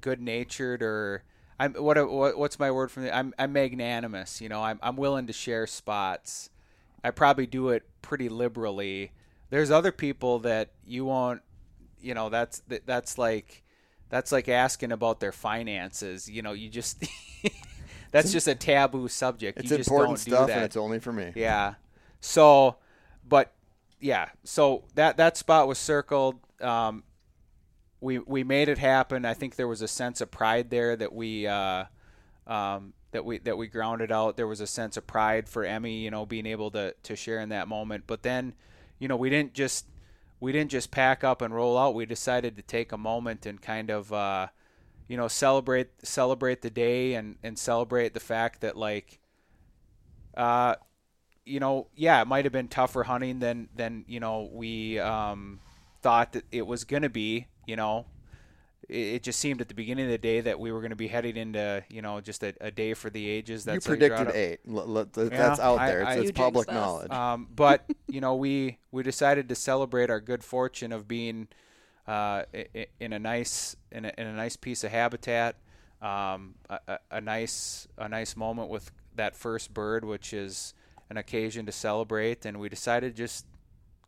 [0.00, 1.22] good natured or
[1.60, 4.96] i'm what, what what's my word from the i'm i'm magnanimous you know i'm i'm
[4.96, 6.50] willing to share spots
[7.04, 9.12] i probably do it pretty liberally
[9.52, 11.42] there's other people that you won't
[12.00, 13.62] you know that's that, that's like
[14.08, 17.04] that's like asking about their finances you know you just
[18.12, 19.58] that's just a taboo subject.
[19.58, 20.56] It's you just important don't stuff, do that.
[20.56, 21.32] and it's only for me.
[21.34, 21.74] yeah.
[22.20, 22.76] So
[23.28, 23.52] but
[23.98, 24.28] yeah.
[24.44, 26.36] So that that spot was circled.
[26.60, 27.02] Um
[28.00, 29.24] we we made it happen.
[29.24, 31.84] I think there was a sense of pride there that we uh
[32.46, 34.36] um that we that we grounded out.
[34.36, 37.40] There was a sense of pride for emmy you know being able to to share
[37.40, 38.04] in that moment.
[38.06, 38.54] But then
[39.02, 39.86] you know we didn't just
[40.40, 43.60] we didn't just pack up and roll out we decided to take a moment and
[43.60, 44.46] kind of uh
[45.08, 49.18] you know celebrate celebrate the day and and celebrate the fact that like
[50.36, 50.74] uh
[51.44, 55.60] you know, yeah, it might have been tougher hunting than than you know we um,
[56.00, 57.46] thought that it was to be.
[57.66, 58.06] You know,
[58.88, 60.96] it, it just seemed at the beginning of the day that we were going to
[60.96, 63.64] be heading into you know just a, a day for the ages.
[63.64, 64.60] That's you how draw it predicted eight.
[64.68, 66.04] L- l- th- Yeah, that's out I- there.
[66.06, 67.10] I- It's, You it's public knowledge.
[67.10, 71.48] Um, but you know, we we decided to celebrate our good fortune of being
[72.08, 75.56] uh, i- i- in a nice in a, in a nice piece of habitat,
[76.00, 80.74] um, a, a, a nice a nice moment with that first bird, which is
[81.10, 83.46] an occasion to celebrate, and we decided to just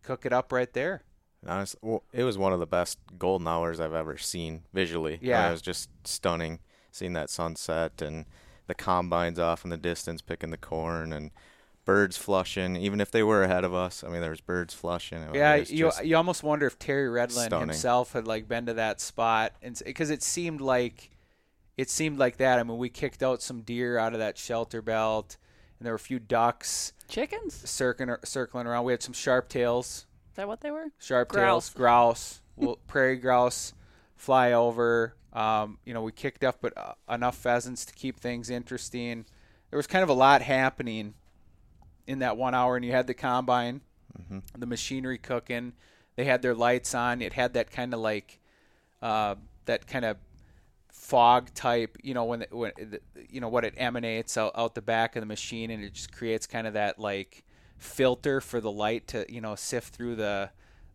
[0.02, 1.02] cook it up right there.
[1.46, 5.14] Honestly, well, it was one of the best golden hours I've ever seen visually.
[5.14, 5.48] I mean, Yeah.
[5.48, 8.24] it was just stunning seeing that sunset and
[8.66, 11.30] the combines off in the distance picking the corn and
[11.84, 12.76] birds flushing.
[12.76, 15.22] Even if they were ahead of us, I mean, there was birds flushing.
[15.22, 17.68] It Yeah, was you you almost wonder if Terry Redlin stunning.
[17.68, 21.10] himself had like been to that spot, and because it seemed like
[21.76, 22.58] it seemed like that.
[22.58, 25.36] I mean, we kicked out some deer out of that shelter belt,
[25.78, 27.68] and there were a few ducks Chickens?
[27.68, 28.84] Circling circling around.
[28.84, 30.86] We had some sharp tails, that what they were?
[30.98, 31.68] sharp Grouse.
[31.68, 32.42] tails, grouse,
[32.86, 33.72] prairie grouse
[34.16, 35.14] fly over.
[35.32, 39.26] Um, you know, we kicked up but uh, enough pheasants to keep things interesting.
[39.70, 41.14] There was kind of a lot happening
[42.06, 43.80] in that one hour, and you had the combine,
[44.56, 45.72] the machinery cooking.
[46.16, 47.20] They had their lights on.
[47.20, 48.38] It had that kind of like
[49.02, 50.16] uh, that kind of
[50.92, 54.74] fog type, you know, when it, when it, you know what it emanates out, out
[54.74, 57.44] the back of the machine, and it just creates kind of that like
[57.84, 60.50] filter for the light to you know sift through the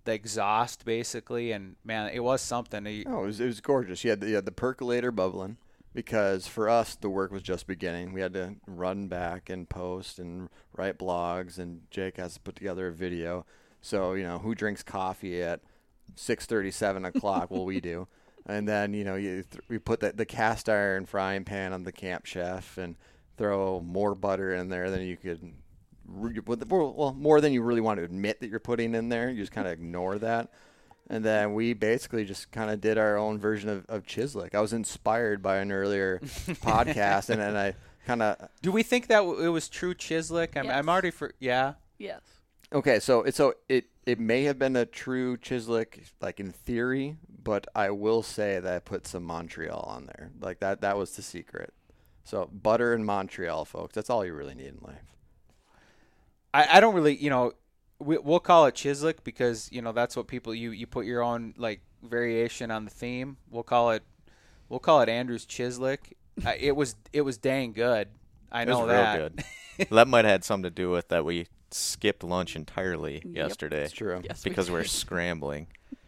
[0.06, 2.86] the exhaust basically, and man, it was something.
[2.86, 4.04] You- Oh, it was, it was gorgeous.
[4.04, 5.58] You had, the, you had the percolator bubbling
[5.94, 8.14] because for us the work was just beginning.
[8.14, 12.56] We had to run back and post and write blogs, and Jake has to put
[12.56, 13.46] together a video.
[13.82, 15.62] So you know who drinks coffee at
[16.16, 17.52] six thirty, seven o'clock?
[17.52, 18.08] well, we do.
[18.46, 21.84] And then you know you th- we put the, the cast iron frying pan on
[21.84, 22.96] the Camp Chef and
[23.38, 25.54] throw more butter in there than you could.
[26.12, 29.30] Re- Well, well, more than you really want to admit that you're putting in there.
[29.30, 30.50] You just kind of ignore that.
[31.10, 34.54] And then we basically just kind of did our own version of, of Chislic.
[34.54, 37.74] I was inspired by an earlier podcast, and then I
[38.06, 40.56] kind of Do we think that it was true Chislic?
[40.56, 41.74] I'm, I'm already for yeah.
[41.98, 42.22] Yes.
[42.72, 43.00] okay.
[43.00, 47.68] So it so it it may have been a true Chislic, like in theory, but
[47.76, 50.30] I will say that I put some Montreal on there.
[50.40, 51.74] Like that that was the secret.
[52.24, 53.96] So butter and Montreal, folks.
[53.96, 55.16] That's all you really need in life.
[56.54, 57.54] I, I don't really, you know,
[58.00, 61.22] we, we'll call it Chislic because you know that's what people you you put your
[61.22, 63.38] own like variation on the theme.
[63.50, 64.04] We'll call it
[64.70, 66.14] we'll call it Andrew's Chislic.
[66.46, 68.08] uh, it was it was dang good.
[68.52, 69.18] I It know was that.
[69.18, 69.90] real good.
[69.92, 73.36] that might have had something to do with that we skipped lunch entirely Yep.
[73.36, 74.22] yesterday It's true.
[74.24, 74.44] Yes.
[74.44, 75.68] because we're scrambling.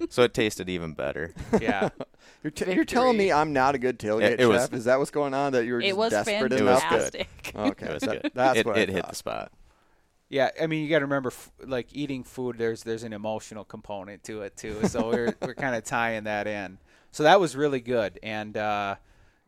[0.10, 1.34] so it tasted even better.
[1.62, 1.90] yeah.
[2.44, 4.98] You're, t- you're telling me I'm not a good tailgate It- it was- Is that
[4.98, 5.52] what's going on?
[5.54, 6.84] That you were just It was desperate It enough?
[6.92, 7.28] was good.
[7.28, 7.56] fantastic.
[7.56, 8.32] Okay, It was that- good.
[8.34, 9.10] that's it what I it hit thought.
[9.12, 9.52] the spot.
[10.32, 12.58] Yeah, I mean, you got to remember, f- like eating food.
[12.58, 14.88] There's there's an emotional component to it too.
[14.88, 16.78] So we're we're kind of tying that in.
[17.12, 18.96] So that was really good, and uh,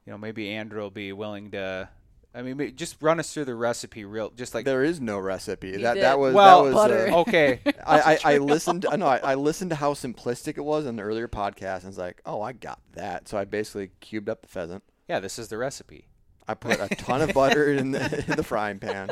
[0.06, 1.88] you know maybe Andrew will be willing to.
[2.36, 5.72] I mean, just run us through the recipe, real, just like There is no recipe.
[5.78, 6.04] He that did.
[6.04, 7.08] that was Well, that was butter.
[7.12, 7.60] uh, okay.
[7.86, 8.86] I, I, I listened.
[8.90, 11.86] I know I, I listened to how simplistic it was in the earlier podcast, and
[11.86, 13.30] was like, oh, I got that.
[13.30, 14.84] So I basically cubed up the pheasant.
[15.08, 16.08] Yeah, this is the recipe.
[16.48, 19.12] I put a ton of butter in the, in the frying pan,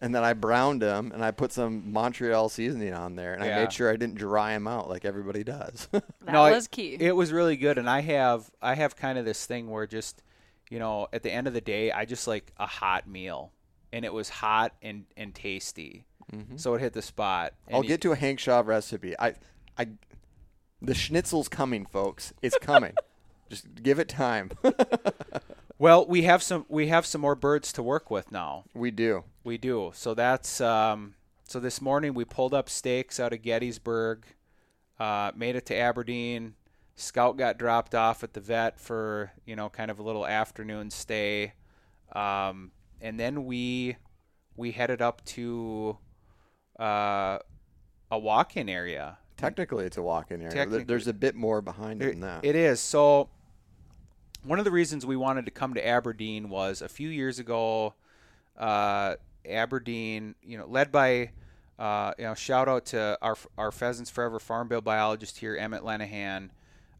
[0.00, 3.48] and then I browned them, and I put some Montreal seasoning on there, and I
[3.56, 5.88] made sure I didn't dry them out like everybody does.
[5.92, 6.96] That No, it- was key.
[7.00, 10.22] It was really good, and I have I have kind of this thing where just
[10.70, 13.52] you know at the end of the day I just like a hot meal,
[13.92, 16.04] and it was hot and and tasty,
[16.56, 17.54] so it hit the spot.
[17.66, 17.74] Mm-hmm.
[17.74, 19.18] I'll y- get to a Hank Shaw recipe.
[19.18, 19.34] I,
[19.78, 19.88] I,
[20.82, 22.32] the schnitzel's coming, folks.
[22.42, 22.92] It's coming.
[23.48, 24.50] Just give it time.
[25.78, 26.06] well.
[26.06, 28.64] We have some we have some more birds to work with now.
[28.74, 29.24] we do.
[29.44, 29.92] We do.
[29.94, 31.14] So that's um,
[31.44, 34.24] so this morning we pulled up stakes out of Gettysburg,
[34.98, 36.54] uh, made it to Aberdeen.
[36.96, 40.90] Scout got dropped off at the vet for you know kind of a little afternoon
[40.90, 41.52] stay,
[42.12, 43.96] um, and then we
[44.56, 45.96] we headed up to
[46.80, 47.38] uh,
[48.10, 49.18] a walk-in area.
[49.36, 50.84] Technically, it's a walk-in area.
[50.84, 52.44] There's a bit more behind it There- than that.
[52.44, 52.80] It is.
[52.80, 53.28] So
[54.42, 57.94] one of the reasons we wanted to come to Aberdeen was a few years ago.
[58.56, 61.30] Uh, Aberdeen, you know, led by,
[61.78, 65.82] uh, you know, shout out to our our Pheasants Forever Farm Bill biologist here, Emmett
[65.82, 66.50] Lenahan.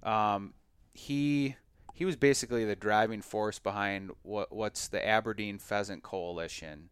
[0.03, 0.55] Um,
[0.95, 1.57] he
[1.95, 6.89] he was basically the driving force behind what what's the Aberdeen Pheasant Coalition,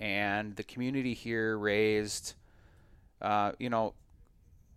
[0.00, 2.34] and the community here raised,
[3.20, 3.94] uh, you know,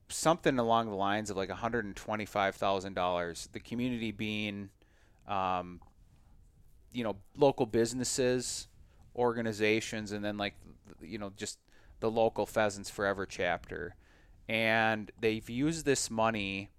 [0.10, 3.52] something along the lines of like $125,000.
[3.52, 4.70] The community being,
[5.28, 5.82] um,
[6.92, 8.68] you know, local businesses,
[9.16, 10.56] organizations, and then like,
[11.02, 11.60] you know, just
[12.00, 13.96] the local Pheasants Forever chapter.
[14.48, 16.70] And they've used this money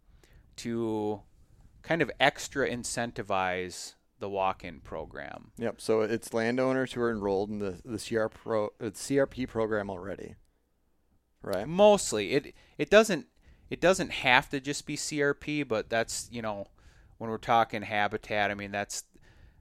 [0.56, 1.22] to
[1.82, 5.52] kind of extra incentivize the walk-in program.
[5.58, 5.80] Yep.
[5.80, 10.34] So it's landowners who are enrolled in the the CR pro, uh, CRP program already,
[11.42, 11.68] right?
[11.68, 13.26] Mostly, it it doesn't
[13.68, 16.66] it doesn't have to just be CRP, but that's you know
[17.18, 18.50] when we're talking habitat.
[18.50, 19.04] I mean that's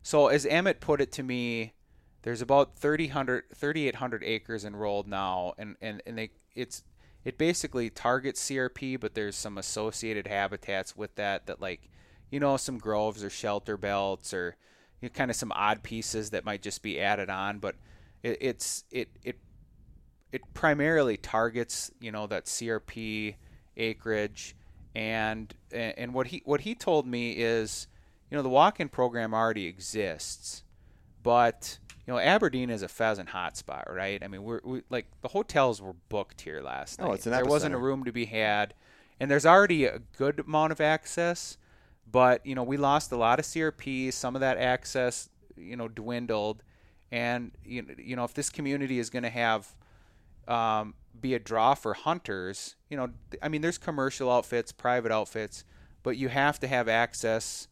[0.01, 1.73] so as Emmett put it to me.
[2.21, 6.83] There's about 3,800 3,800 acres enrolled now, and and and they it's
[7.23, 11.89] it basically targets CRP, but there's some associated habitats with that that like
[12.29, 14.55] you know some groves or shelter belts or
[15.01, 17.75] you know, kind of some odd pieces that might just be added on, but
[18.23, 19.37] it, it's it it
[20.31, 23.35] it primarily targets you know that CRP
[23.77, 24.55] acreage
[24.95, 27.87] and and what he what he told me is
[28.31, 30.63] you know the walk-in program already exists
[31.21, 31.77] but
[32.07, 34.23] you know Aberdeen is a pheasant hotspot right?
[34.23, 37.15] I mean we're we, like the hotels were booked here last Oh, night.
[37.15, 38.73] it's an there wasn't a room to be had.
[39.19, 41.57] And there's already a good amount of access
[42.11, 45.87] but you know we lost a lot of CRP some of that access you know
[45.87, 46.63] dwindled.
[47.11, 49.67] And you you know if this community is going to have
[50.47, 53.09] um, be a draw for hunters you know
[53.41, 55.63] i mean there's commercial outfits private outfits
[56.03, 57.67] but you have to have access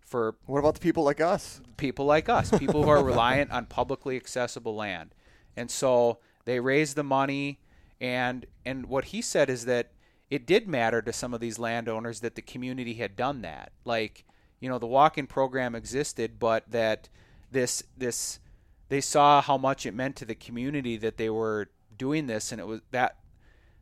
[0.00, 1.60] for What about the people like us?
[1.76, 5.14] people like us people who are reliant on publicly accessible land
[5.56, 7.60] and so They raised the money,
[8.00, 9.92] and and what he said is that
[10.30, 13.72] it did matter to some of these landowners that the community had done that.
[13.84, 14.24] Like,
[14.60, 17.08] you know, the walk-in program existed, but that
[17.50, 18.40] this this
[18.88, 21.68] they saw how much it meant to the community that they were
[22.00, 23.18] doing this, and it was that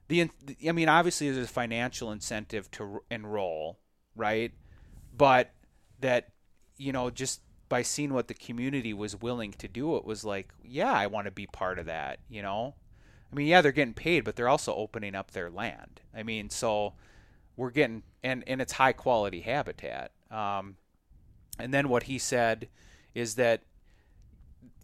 [0.09, 0.29] the
[0.67, 3.79] I mean, obviously there's a financial incentive to enroll,
[4.17, 4.53] right?
[5.17, 5.53] But
[6.01, 6.33] that
[6.77, 10.53] you know, just by seeing what the community was willing to do, it was like,
[10.65, 12.75] yeah, I want to be part of that, you know?
[13.31, 16.01] I mean, yeah, they're getting paid, but they're also opening up their land.
[16.17, 16.95] I mean, so
[17.57, 20.13] we're getting and and it's high quality habitat.
[20.31, 20.77] Um,
[21.59, 22.69] and then what he said
[23.15, 23.63] is that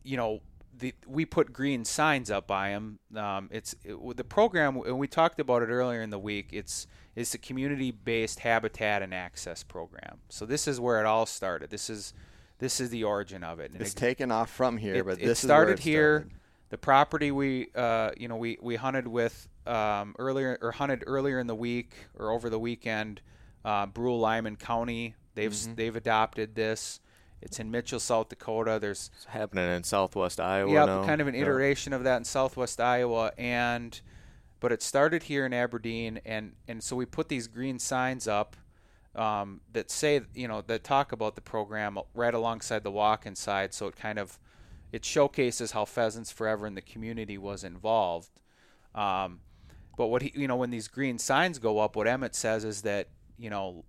[0.03, 0.41] you know
[0.79, 2.99] the, we put green signs up by them.
[3.17, 6.49] Um, it's it, the program, and we talked about it earlier in the week.
[6.53, 10.19] It's it's a community-based habitat and access program.
[10.29, 11.71] So this is where it all started.
[11.71, 12.13] This is
[12.59, 13.73] this is the origin of it.
[13.73, 16.19] And it's it, taken off from here, it, but this started is here.
[16.21, 16.39] Started.
[16.71, 21.39] The property we uh, you know we, we hunted with um, earlier or hunted earlier
[21.39, 23.21] in the week or over the weekend.
[23.65, 25.75] Uh, Brule Lyman County they've mm-hmm.
[25.75, 27.01] they've adopted this.
[27.43, 28.79] It's in Mitchell, South Dakota.
[28.81, 30.73] There's it's happening in Southwest Iowa.
[30.73, 31.05] Yeah, now.
[31.05, 34.01] kind of an iteration of that in Southwest Iowa, and
[34.61, 38.57] but it started here in Aberdeen, and and so we put these green signs up
[39.15, 43.75] um, that say you know that talk about the program right alongside the walk inside,
[43.75, 44.39] so it kind of
[44.93, 48.31] it showcases how Pheasants Forever in the community was involved.
[48.95, 49.41] Um,
[49.97, 52.83] but what he, you know, when these green signs go up, what Emmett says is
[52.83, 53.85] that you know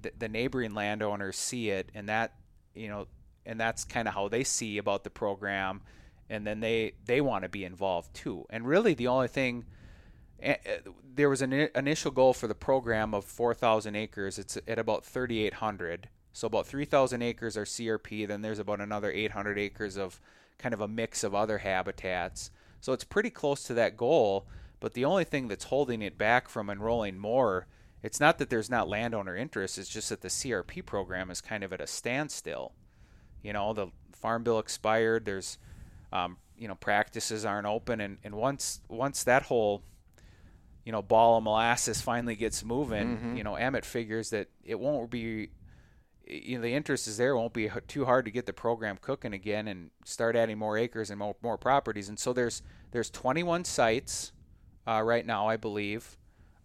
[0.00, 2.32] the, the neighboring landowners see it, and that
[2.78, 3.06] you know,
[3.44, 5.82] and that's kind of how they see about the program,
[6.30, 8.46] and then they they want to be involved too.
[8.50, 9.64] And really, the only thing
[10.40, 10.78] eh, eh,
[11.14, 14.38] there was an initial goal for the program of 4,000 acres.
[14.38, 16.08] It's at about 3,800.
[16.32, 18.28] So about 3,000 acres are CRP.
[18.28, 20.20] Then there's about another 800 acres of
[20.58, 22.52] kind of a mix of other habitats.
[22.80, 24.46] So it's pretty close to that goal.
[24.78, 27.66] But the only thing that's holding it back from enrolling more
[28.02, 31.64] it's not that there's not landowner interest, it's just that the CRP program is kind
[31.64, 32.72] of at a standstill.
[33.42, 35.58] You know, the farm bill expired, there's
[36.12, 39.82] um, you know, practices aren't open and, and once once that whole
[40.84, 43.36] you know, ball of molasses finally gets moving, mm-hmm.
[43.36, 45.50] you know, Emmett figures that it won't be
[46.28, 47.30] you know the interest is there.
[47.30, 50.76] It won't be too hard to get the program cooking again and start adding more
[50.76, 52.08] acres and more, more properties.
[52.08, 54.32] And so there's there's 21 sites
[54.86, 56.16] uh, right now, I believe.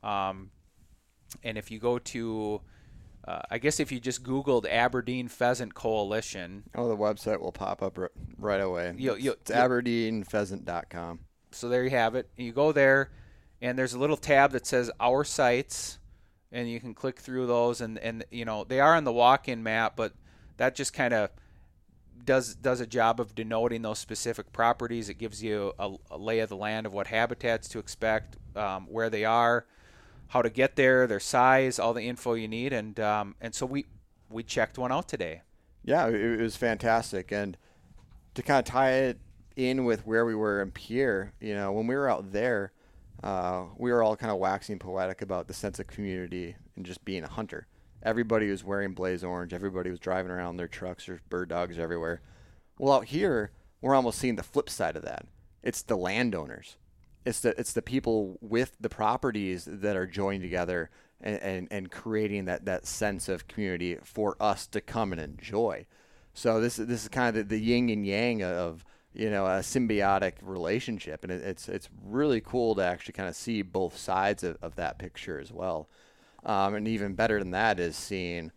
[0.04, 0.52] Um,
[1.44, 2.62] and if you go to,
[3.28, 6.64] uh, I guess if you just Googled Aberdeen Pheasant Coalition.
[6.76, 8.94] Oh, the website will pop up r- right away.
[8.98, 11.20] You, you, it's aberdeenpheasant.com.
[11.52, 12.30] So there you have it.
[12.36, 13.12] You go there,
[13.62, 16.00] and there's a little tab that says Our Sites,
[16.52, 17.82] and you can click through those.
[17.82, 20.14] And, and you know, they are on the walk in map, but
[20.58, 21.30] that just kind of
[22.26, 25.10] does does a job of denoting those specific properties.
[25.10, 28.88] It gives you a, a lay of the land of what habitats to expect, um,
[28.90, 29.66] where they are,
[30.34, 33.68] how to get there, their size, all the info you need, and um, and so
[33.68, 33.86] we
[34.32, 35.44] we checked one out today.
[35.84, 37.56] Yeah, it, was fantastic, and
[38.34, 39.20] to kind of tie it
[39.56, 42.72] in with where we were in Pierre, you know, when we were out there,
[43.22, 47.06] uh, we were all kind of waxing poetic about the sense of community and just
[47.06, 47.68] being a hunter.
[48.02, 49.54] Everybody was wearing blaze orange.
[49.54, 51.06] Everybody was driving around their trucks.
[51.06, 52.22] There's bird dogs everywhere.
[52.80, 55.28] Well, out here, we're almost seeing the flip side of that.
[55.62, 56.78] It's the landowners
[57.26, 60.90] it's the it's the people with the properties that are joined together
[61.22, 65.86] and, and, and creating that, that sense of community for us to come and enjoy.
[66.34, 68.84] So this this is kind of the, the yin and yang of
[69.14, 73.36] you know a symbiotic relationship, and it, it's it's really cool to actually kind of
[73.36, 75.88] see both sides of, of that picture as well.
[76.46, 78.52] Um, and even better than that is seeing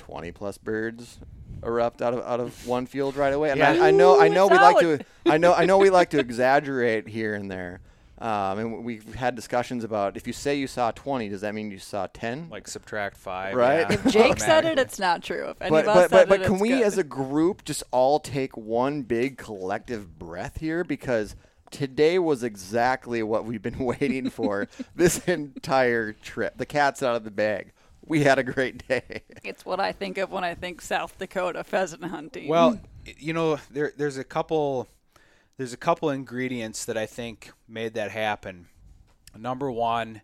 [0.00, 1.18] 20 plus birds
[1.62, 3.50] erupt out of out of one field right away.
[3.50, 3.72] And yeah.
[3.72, 6.18] I, I, know I know we like to I know I know we like to
[6.18, 7.80] exaggerate here and there.
[8.18, 11.70] Um, and we've had discussions about if you say you saw 20, does that mean
[11.70, 12.48] you saw 10?
[12.50, 13.86] Like subtract five, right?
[13.88, 13.92] Yeah.
[13.92, 15.48] If Jake said it, it's not true.
[15.48, 16.82] If but but but, but can we, good.
[16.82, 21.34] as a group, just all take one big collective breath here because
[21.70, 26.58] today was exactly what we've been waiting for this entire trip.
[26.58, 27.72] The cat's out of the bag
[28.10, 29.22] we had a great day.
[29.42, 32.48] It's what I think of when I think South Dakota pheasant hunting.
[32.48, 33.10] Well, hmm.
[33.18, 34.86] you know, there there's a couple
[35.56, 38.68] there's a couple ingredients that I think made that happen.
[39.34, 40.20] Number one,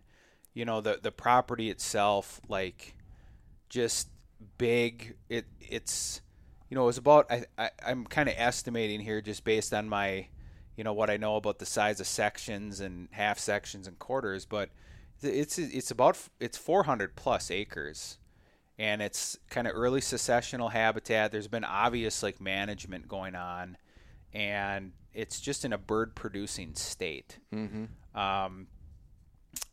[0.53, 2.95] you know, the the property itself, like
[3.69, 4.09] just
[4.57, 5.15] big.
[5.29, 6.21] It it's
[6.69, 9.89] you know, it was about I, I I'm kind of estimating here just based on
[9.89, 10.27] my
[10.75, 14.45] you know what I know about the size of sections and half sections and quarters,
[14.45, 14.69] but
[15.21, 18.17] it's it's about it's 400 plus acres,
[18.77, 21.31] and it's kind of early successional habitat.
[21.31, 23.77] There's been obvious like management going on,
[24.33, 27.39] and it's just in a bird producing state.
[27.53, 28.19] Mm-hmm.
[28.19, 28.67] Um,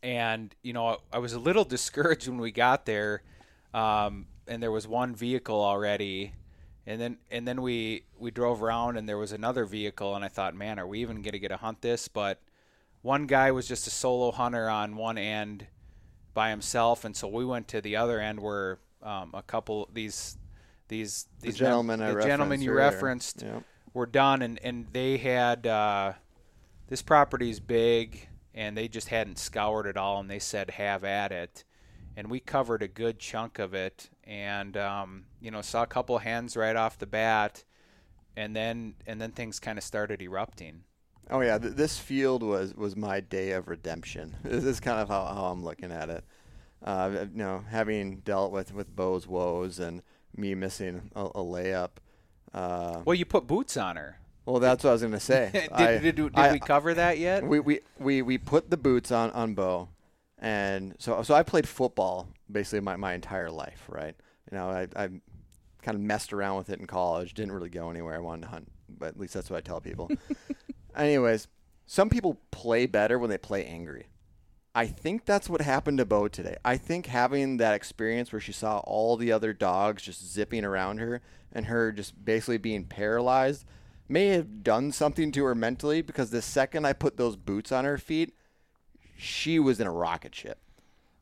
[0.01, 3.21] and you know, I was a little discouraged when we got there,
[3.73, 6.33] um, and there was one vehicle already,
[6.87, 10.29] and then and then we we drove around and there was another vehicle, and I
[10.29, 12.07] thought, man, are we even gonna get a hunt this?
[12.07, 12.41] But
[13.05, 15.67] one guy was just a solo hunter on one end
[16.33, 20.37] by himself, and so we went to the other end where um, a couple these
[20.87, 21.69] these The these mem-
[22.01, 22.91] I the referenced you earlier.
[22.91, 23.63] referenced Yep.
[23.93, 26.13] were done and, and they had uh,
[26.87, 31.31] this property's big and they just hadn't scoured it all and they said have at
[31.31, 31.63] it
[32.17, 36.17] and we covered a good chunk of it and um, you know saw a couple
[36.17, 37.63] hens right off the bat
[38.35, 40.83] and then and then things kind of started erupting
[41.29, 44.35] Oh yeah, th- this field was was my day of redemption.
[44.43, 46.23] This is kind of how, how I'm looking at it.
[46.83, 50.01] Uh, you know, having dealt with with Bo's woes and
[50.37, 51.91] me missing a, a layup.
[52.53, 55.49] Uh, well you put boots on her well, that's what I was gonna say.
[55.53, 58.77] did, I- did, did I- we cover that yet we, we, we, we put the
[58.77, 59.89] boots on, on Bo.
[60.37, 64.15] And so, so I played football basically my, my entire life, right?
[64.51, 65.07] You know, I, I
[65.81, 68.15] kind of messed around with it in college, didn't really go anywhere.
[68.15, 70.11] I wanted to hunt, but at least that's what I tell people.
[70.95, 71.47] Anyways,
[71.85, 74.07] some people play better when they play angry.
[74.73, 76.57] I think that's what happened to Bo today.
[76.65, 80.97] I think having that experience where she saw all the other dogs just zipping around
[80.97, 81.21] her
[81.51, 83.65] and her just basically being paralyzed
[84.09, 87.85] may have done something to her mentally because the second I put those boots on
[87.85, 88.35] her feet,
[89.17, 90.59] she was in a rocket ship.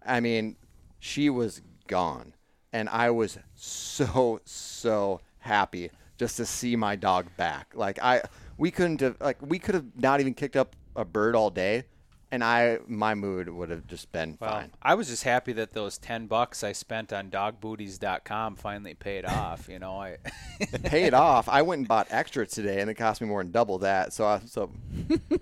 [0.04, 0.56] I mean,
[1.00, 2.34] she was gone.
[2.72, 7.74] And I was so, so happy just to see my dog back.
[7.76, 8.24] Like I
[8.58, 11.86] we couldn't have like we could have not even kicked up a bird all day
[12.34, 14.72] and I my mood would have just been well, fine.
[14.82, 19.70] I was just happy that those 10 bucks I spent on dogbooties.com finally paid off.
[19.70, 20.18] You know, I
[20.84, 21.48] Paid off.
[21.48, 24.14] I went and bought extra today and it cost me more than double that.
[24.14, 24.72] So I, so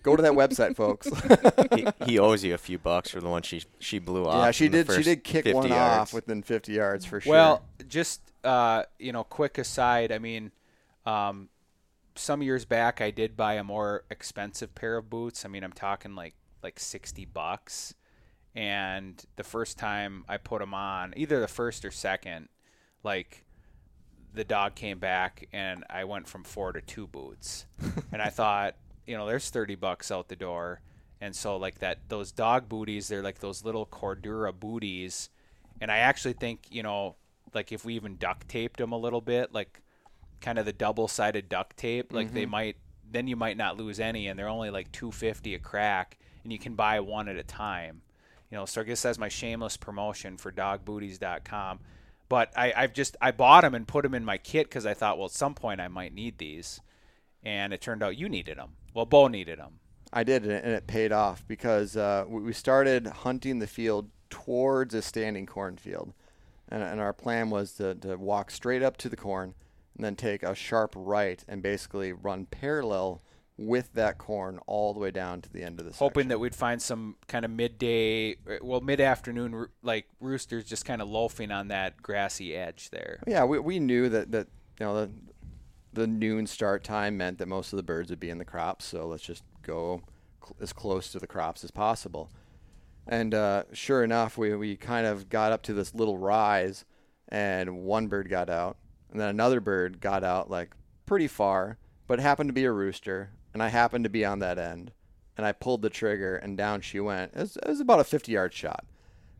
[0.03, 1.09] go to that website, folks.
[1.73, 4.43] he, he owes you a few bucks for the one she she blew off.
[4.43, 5.73] yeah, she did she did kick one yards.
[5.73, 7.31] off within 50 yards for sure.
[7.31, 10.11] Well, just uh, you know, quick aside.
[10.11, 10.51] I mean,
[11.05, 11.47] um,
[12.15, 15.45] some years back, I did buy a more expensive pair of boots.
[15.45, 17.93] I mean, I'm talking like like sixty bucks.
[18.53, 22.49] And the first time I put them on, either the first or second,
[23.03, 23.45] like
[24.33, 27.65] the dog came back and I went from four to two boots.
[28.11, 30.81] and I thought, you know, there's 30 bucks out the door.
[31.21, 35.29] And so like that those dog booties, they're like those little Cordura booties.
[35.79, 37.15] And I actually think, you know,
[37.53, 39.81] like if we even duct taped them a little bit, like
[40.41, 42.77] kind of the double-sided duct tape, like they might
[43.09, 46.57] then you might not lose any and they're only like 250 a crack and you
[46.57, 48.01] can buy one at a time.
[48.49, 51.79] You know, so I guess that's my shameless promotion for dogbooties.com.
[52.29, 54.93] But I, I've just I bought them and put them in my kit because I
[54.93, 56.79] thought, well, at some point I might need these,
[57.43, 58.71] and it turned out you needed them.
[58.93, 59.79] Well, Bo needed them.
[60.13, 64.93] I did, and it- paid off because uh, we we started hunting the field towards
[64.93, 66.13] a standing cornfield,
[66.69, 69.53] and, and our plan was to, to walk straight up to the corn,
[69.95, 73.21] and then take a sharp right and basically run parallel
[73.57, 76.29] with that corn all the way down to the end of the hoping section.
[76.29, 81.51] that we'd find some kind of midday, well, mid-afternoon, like roosters just kind of loafing
[81.51, 83.21] on that grassy edge there.
[83.27, 84.47] Yeah, we, we knew that, that
[84.79, 85.11] you know the
[85.93, 88.85] the noon start time meant that most of the birds would be in the crops,
[88.85, 90.01] so let's just go
[90.41, 92.31] cl- as close to the crops as possible.
[93.07, 96.85] And uh, sure enough, we, we kind of got up to this little rise,
[97.27, 98.77] and one bird got out,
[99.11, 100.71] and then another bird got out like
[101.05, 104.39] pretty far, but it happened to be a rooster, and I happened to be on
[104.39, 104.91] that end,
[105.37, 107.33] and I pulled the trigger, and down she went.
[107.35, 108.85] It was, it was about a 50 yard shot.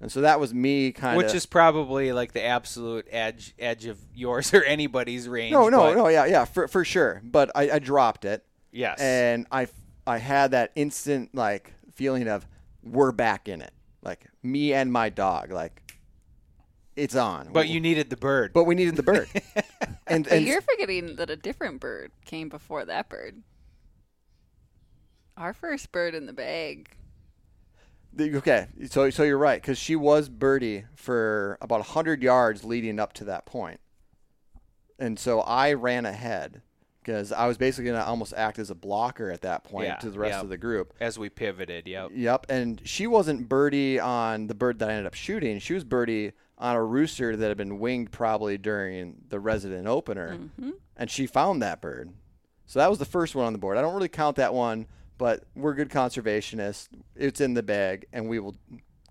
[0.02, 1.24] And so that was me kind of.
[1.24, 5.54] Which is probably like the absolute edge edge of yours or anybody's range.
[5.54, 7.22] No, no, but no, yeah, yeah, for, for sure.
[7.24, 8.44] But I, I dropped it.
[8.74, 9.02] Yes.
[9.02, 9.68] and I
[10.08, 12.48] I had that instant like feeling of
[12.84, 15.91] we're back in it, like me and my dog, like
[17.04, 17.50] it's on.
[17.52, 18.52] but you needed the bird.
[18.54, 19.28] but we needed the bird,
[20.08, 23.42] and and you're forgetting that a different bird came before that bird.
[25.38, 26.90] Our first bird in the bag.
[28.14, 33.00] the- okay, so so you're right because she was birdie for about hundred yards leading
[33.00, 33.80] up to that point,
[35.00, 36.62] and so I ran ahead
[37.02, 40.12] because I was basically gonna almost act as a blocker at that point Yeah, to
[40.12, 40.42] the rest yeah.
[40.42, 40.94] of the group.
[41.00, 42.12] as we pivoted, yep.
[42.14, 45.58] Yep, and she wasn't birdie on the bird that I ended up shooting.
[45.60, 50.38] She was birdie on a rooster that had been winged probably during the resident opener,
[50.38, 50.72] mm-hmm.
[50.96, 52.12] and she found that bird.
[52.68, 53.78] So that was the first one on the board.
[53.78, 54.86] I don't really count that one,
[55.18, 56.88] but we're good conservationists.
[57.16, 58.56] It's in the bag, and we will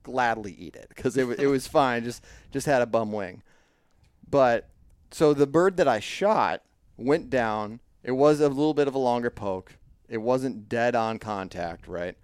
[0.04, 2.04] gladly eat it because it, it was fine.
[2.04, 3.42] Just just had a bum wing,
[4.28, 4.70] but
[5.10, 6.62] so the bird that I shot
[6.96, 7.80] went down.
[8.02, 9.76] It was a little bit of a longer poke.
[10.08, 12.16] It wasn't dead on contact, right?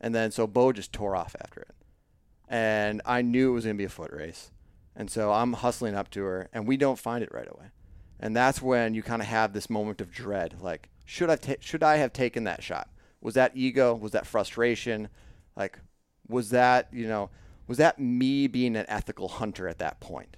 [0.00, 1.74] And then so Bo just tore off after it.
[2.48, 4.52] And I knew it was going to be a foot race.
[4.96, 7.66] And so I'm hustling up to her, and we don't find it right away.
[8.20, 11.54] And that's when you kind of have this moment of dread like, should I, ta-
[11.60, 12.88] should I have taken that shot?
[13.20, 13.94] Was that ego?
[13.94, 15.08] Was that frustration?
[15.56, 15.78] Like,
[16.28, 17.30] was that, you know,
[17.66, 20.36] was that me being an ethical hunter at that point?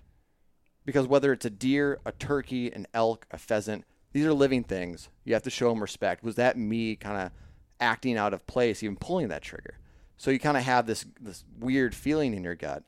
[0.85, 5.09] Because whether it's a deer, a turkey, an elk, a pheasant, these are living things.
[5.25, 6.23] You have to show them respect.
[6.23, 7.33] Was that me kind of
[7.81, 9.79] acting out of place, even pulling that trigger?
[10.17, 12.85] So you kind of have this this weird feeling in your gut.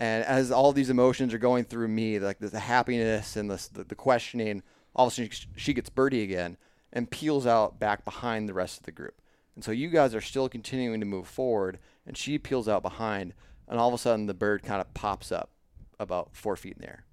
[0.00, 3.68] And as all these emotions are going through me, like the, the happiness and the,
[3.74, 4.62] the, the questioning,
[4.96, 6.56] all of a sudden she gets birdie again
[6.90, 9.20] and peels out back behind the rest of the group.
[9.54, 13.34] And so you guys are still continuing to move forward, and she peels out behind,
[13.68, 15.50] and all of a sudden the bird kind of pops up
[15.98, 17.04] about four feet in the air.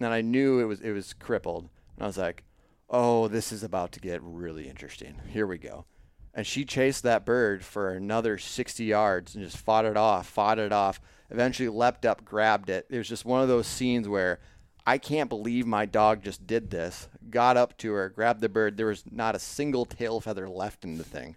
[0.00, 2.44] And I knew it was it was crippled, and I was like,
[2.88, 5.16] "Oh, this is about to get really interesting.
[5.28, 5.84] Here we go."
[6.32, 10.58] And she chased that bird for another 60 yards and just fought it off, fought
[10.58, 11.00] it off.
[11.30, 12.86] Eventually leapt up, grabbed it.
[12.88, 14.40] It was just one of those scenes where
[14.86, 17.08] I can't believe my dog just did this.
[17.28, 18.76] Got up to her, grabbed the bird.
[18.76, 21.36] There was not a single tail feather left in the thing.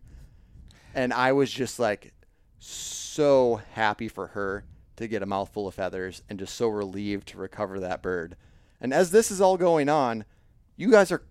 [0.96, 2.14] And I was just like
[2.60, 4.64] so happy for her
[4.96, 8.38] to get a mouthful of feathers and just so relieved to recover that bird.
[8.80, 10.26] And as this is all going on,
[10.78, 11.24] you guys are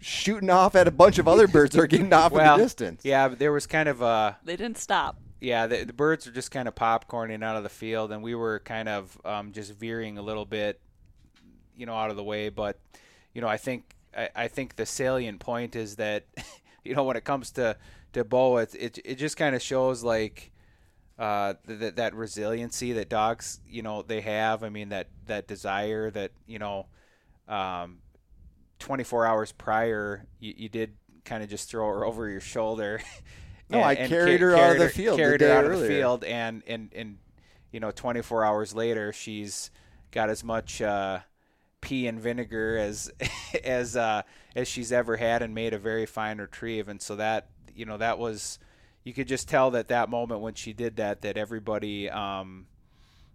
[0.00, 2.64] shooting off at a bunch of other birds that are getting off well, in the
[2.64, 3.04] distance.
[3.04, 4.38] Yeah, but there was kind of a.
[4.44, 5.16] They didn't stop.
[5.42, 8.36] Yeah, the, the birds are just kind of popcorning out of the field, and we
[8.36, 10.80] were kind of um, just veering a little bit,
[11.76, 12.48] you know, out of the way.
[12.48, 12.78] But,
[13.34, 16.26] you know, I think I, I think the salient point is that,
[16.84, 17.76] you know, when it comes to
[18.12, 20.50] to Bo, it it, it just kind of shows like.
[21.18, 24.64] Uh, that that resiliency that dogs, you know, they have.
[24.64, 26.86] I mean, that that desire that you know,
[27.46, 27.98] um,
[28.78, 33.00] 24 hours prior, you, you did kind of just throw her over your shoulder.
[33.72, 35.18] No, and, I and carried ca- her out of the field.
[35.18, 35.74] Carried the her out earlier.
[35.74, 37.18] of the field, and and and
[37.72, 39.70] you know, 24 hours later, she's
[40.10, 41.20] got as much uh,
[41.80, 43.10] pee and vinegar as
[43.64, 44.22] as uh,
[44.54, 46.88] as she's ever had, and made a very fine retrieve.
[46.88, 48.58] And so that you know that was
[49.04, 52.08] you could just tell that that moment when she did that that everybody.
[52.10, 52.66] Um,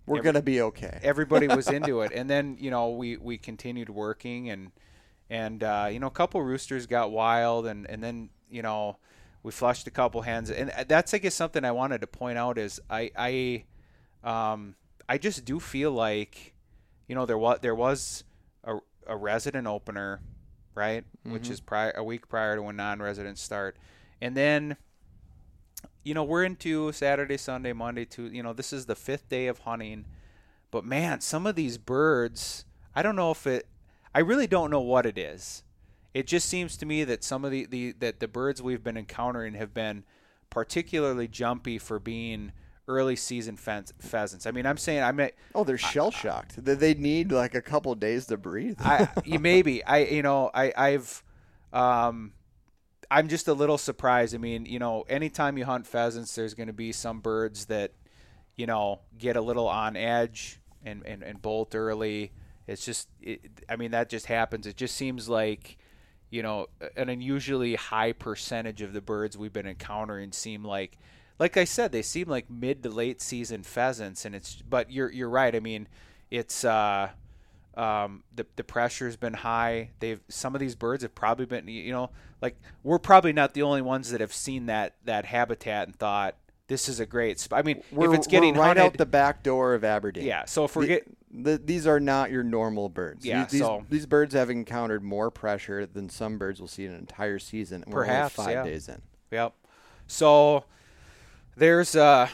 [0.06, 1.00] we're every, gonna be okay.
[1.04, 4.72] everybody was into it, and then you know we we continued working and
[5.30, 8.98] and uh, you know a couple roosters got wild and and then you know
[9.48, 12.58] we flushed a couple hands, and that's I guess something I wanted to point out
[12.58, 13.64] is I I
[14.22, 14.76] um,
[15.08, 16.54] I just do feel like
[17.08, 18.26] you know there was there was
[18.66, 20.20] a, a resident opener
[20.76, 21.32] right mm-hmm.
[21.32, 23.78] which is prior a week prior to when non-residents start
[24.22, 24.76] and then
[26.04, 29.48] you know we're into Saturday Sunday Monday to you know this is the fifth day
[29.48, 30.04] of hunting
[30.72, 33.66] but man some of these birds I don't know if it
[34.14, 35.64] I really don't know what it is.
[36.18, 38.97] It just seems to me that some of the, the that the birds we've been
[38.97, 40.03] encountering have been
[40.49, 42.53] particularly jumpy for being
[42.88, 44.47] early season pheasants.
[44.47, 45.22] I mean, I'm saying I'm.
[45.53, 46.55] Oh, they're shell shocked.
[46.57, 48.78] They need like a couple days to breathe.
[48.80, 49.07] I
[49.39, 51.24] maybe I you know I I've
[51.72, 52.34] um
[53.11, 54.34] I'm just a little surprised.
[54.34, 57.91] I mean, you know, anytime you hunt pheasants, there's going to be some birds that
[58.55, 62.32] you know get a little on edge and and, and bolt early.
[62.65, 63.39] It's just, it,
[63.70, 64.68] I mean, that just happens.
[64.68, 65.78] It just seems like,
[66.30, 70.98] you know, an unusually high percentage of the birds we've been encountering seem like,
[71.40, 74.56] like I said, they seem like mid to late season pheasants, and it's.
[74.56, 75.56] But you're you're right.
[75.56, 75.88] I mean,
[76.32, 77.10] it's uh,
[77.76, 79.92] um, the the pressure's been high.
[80.00, 82.10] They've some of these birds have probably been, you know,
[82.42, 86.36] like we're probably not the only ones that have seen that that habitat and thought
[86.68, 87.59] this is a great spot.
[87.59, 90.26] I mean, we're, if it's getting right hunted, out the back door of Aberdeen.
[90.26, 90.45] Yeah.
[90.45, 93.26] So if we're the, get, the, these are not your normal birds.
[93.26, 93.45] Yeah.
[93.45, 96.99] These, so these birds have encountered more pressure than some birds will see in an
[96.99, 97.84] entire season.
[97.89, 98.63] Perhaps we're five yeah.
[98.63, 99.01] days in.
[99.32, 99.53] Yep.
[100.07, 100.65] So
[101.57, 102.30] there's uh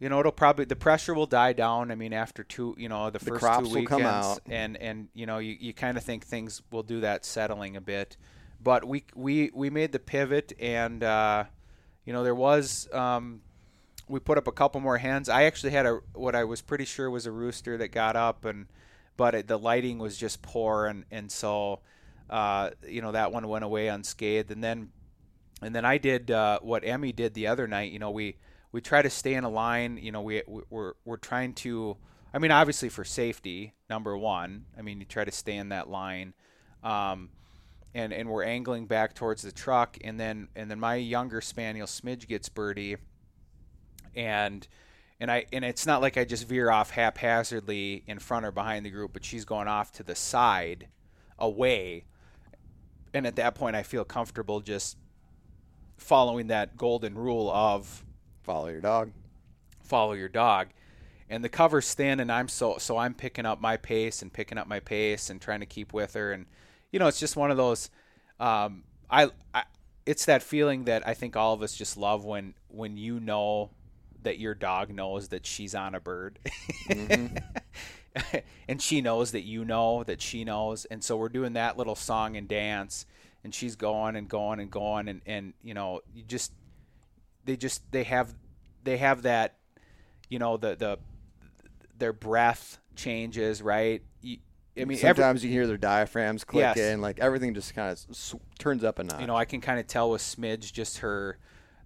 [0.00, 3.10] you know it'll probably the pressure will die down i mean after two you know
[3.10, 4.40] the, the first crops two will come weekends out.
[4.48, 7.80] and and you know you, you kind of think things will do that settling a
[7.80, 8.16] bit
[8.62, 11.44] but we we we made the pivot and uh
[12.04, 13.42] you know there was um
[14.08, 16.84] we put up a couple more hens i actually had a what i was pretty
[16.84, 18.66] sure was a rooster that got up and
[19.16, 21.80] but it, the lighting was just poor and and so
[22.30, 24.90] uh you know that one went away unscathed and then
[25.60, 28.36] and then i did uh what emmy did the other night you know we
[28.72, 29.98] we try to stay in a line.
[30.02, 31.96] You know, we we're we're trying to.
[32.34, 34.64] I mean, obviously for safety, number one.
[34.76, 36.32] I mean, you try to stay in that line,
[36.82, 37.28] um,
[37.94, 41.86] and and we're angling back towards the truck, and then and then my younger spaniel
[41.86, 42.96] Smidge gets birdie,
[44.14, 44.66] and
[45.20, 48.84] and I and it's not like I just veer off haphazardly in front or behind
[48.84, 50.88] the group, but she's going off to the side,
[51.38, 52.04] away,
[53.14, 54.96] and at that point I feel comfortable just
[55.96, 58.04] following that golden rule of
[58.42, 59.12] Follow your dog.
[59.84, 60.68] follow your dog.
[61.30, 64.58] And the cover's thin, and I'm so so I'm picking up my pace and picking
[64.58, 66.46] up my pace and trying to keep with her, and
[66.90, 67.88] you know it's just one of those.
[68.38, 69.62] Um, I, I
[70.04, 73.70] it's that feeling that I think all of us just love when when you know
[74.22, 76.38] that your dog knows that she's on a bird.
[76.88, 77.36] Mm-hmm.
[78.68, 81.94] and she knows that you know that she knows and so we're doing that little
[81.94, 83.06] song and dance
[83.42, 86.52] and she's going and going and going and and you know you just
[87.46, 88.34] they just they have
[88.84, 89.56] they have that
[90.28, 90.98] you know the the
[91.96, 94.36] their breath changes right you,
[94.76, 96.78] I mean, every, Sometimes you hear their diaphragms click Yes.
[96.78, 99.20] in, like everything just kind of s- turns up a notch.
[99.20, 101.38] you know, I can kind of tell with Smidge just her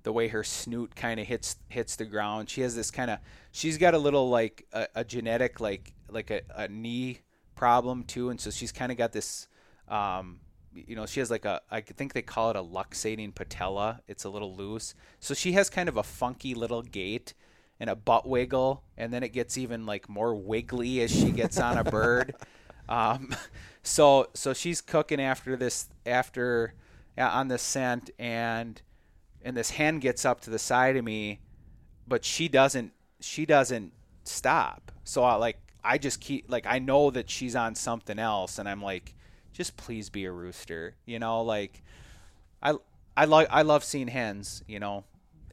[0.07, 2.49] the way her snoot kind of hits hits the ground.
[2.49, 3.19] She has this kind of
[3.51, 7.23] she's got a little like a, a genetic like like a, a knee
[7.57, 9.49] problem too, and so she's kind of got this.
[9.89, 10.39] Um,
[10.73, 14.01] you know, she has like a I think they call it a luxating patella.
[14.07, 17.35] It's a little loose, so she has kind of a funky little gait
[17.81, 21.59] and a butt wiggle, and then it gets even like more wiggly as she gets
[21.59, 22.33] on a bird.
[22.89, 23.35] Um,
[23.83, 26.75] so so she's cooking after this after
[27.19, 28.81] yeah, on the scent and
[29.47, 31.39] and this hand gets up to the side of me,
[32.07, 33.93] but she doesn't she doesn't
[34.25, 34.91] stop.
[35.05, 38.69] So I like I just keep like I know that she's on something else, and
[38.69, 39.15] I'm like,
[39.53, 41.83] just please be a rooster, you know, like
[42.61, 42.75] I
[43.17, 45.05] I like I love seeing hens, you know.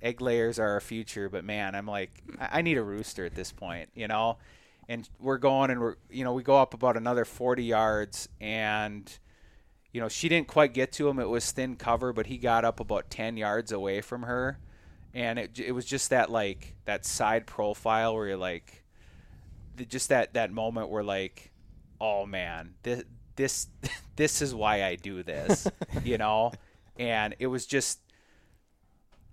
[0.01, 3.35] Egg layers are our future, but man, I'm like I I need a rooster at
[3.35, 4.37] this point, you know
[4.89, 9.17] and we're going and we're you know we go up about another 40 yards and
[9.93, 11.19] you know she didn't quite get to him.
[11.19, 14.59] It was thin cover but he got up about 10 yards away from her.
[15.13, 18.83] And it, it was just that like that side profile where you're like
[19.75, 21.51] the, just that that moment where like
[22.01, 23.03] oh man this
[23.35, 23.67] this
[24.15, 25.67] this is why I do this
[26.03, 26.51] you know?
[26.97, 27.99] And it was just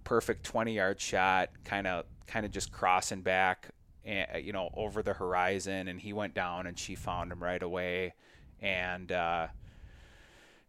[0.05, 3.71] perfect 20 yard shot kind of kind of just crossing back
[4.05, 5.89] and you know over the horizon.
[5.89, 8.13] And he went down and she found him right away.
[8.61, 9.47] And uh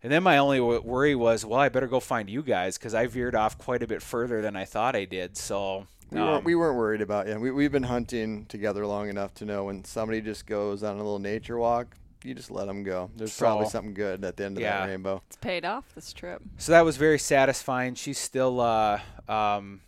[0.04, 3.08] and then my only worry was well I better go find you guys cuz I
[3.08, 6.44] veered off quite a bit further than I thought I did so we, um, weren't,
[6.44, 7.40] we weren't worried about you.
[7.40, 10.98] We, we've been hunting together long enough to know when somebody just goes on a
[10.98, 13.10] little nature walk, you just let them go.
[13.16, 14.82] There's probably something good at the end of Yeah.
[14.82, 15.22] that rainbow.
[15.28, 16.42] It's paid off this trip.
[16.58, 17.96] so that was very satisfying.
[17.96, 19.00] She's still, uh,
[19.30, 19.82] um,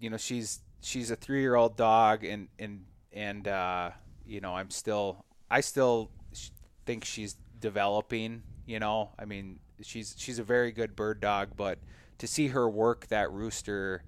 [0.00, 3.90] you know, she's she's a three year old dog, and and and uh,
[4.26, 6.10] you know, I'm still, I still
[6.86, 8.42] think she's developing.
[8.66, 11.78] You know, I mean, she's she's a very good bird dog, but
[12.18, 14.04] to see her work that rooster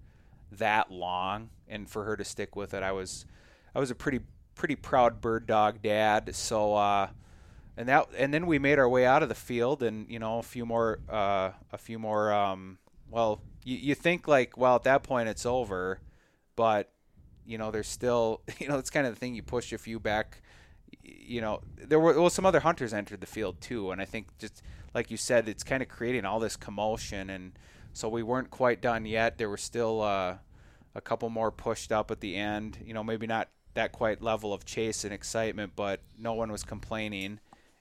[0.53, 3.27] that long and for her to stick with it, I was
[3.75, 4.21] I was a pretty
[4.55, 6.35] pretty proud bird dog dad.
[6.35, 6.75] So.
[6.75, 7.09] uh
[7.77, 10.39] and that and then we made our way out of the field and you know
[10.39, 12.79] a few more uh, a few more um,
[13.11, 16.01] well you, you think like well at that point it's over
[16.57, 16.91] but
[17.45, 19.99] you know there's still you know it's kind of the thing you push a few
[19.99, 20.41] back
[21.05, 24.27] you know there were well some other hunters entered the field too and i think
[24.39, 24.63] just
[24.95, 27.53] like you said it's kind of creating all this commotion and
[27.93, 30.37] so we weren't quite done yet there were still uh,
[30.95, 34.53] a couple more pushed up at the end you know maybe not that quite level
[34.53, 37.39] of chase and excitement but no one was complaining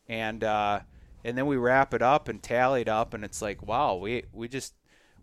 [0.08, 0.80] and uh,
[1.24, 4.48] and then we wrap it up and tallied up, and it's like, wow, we we
[4.48, 4.74] just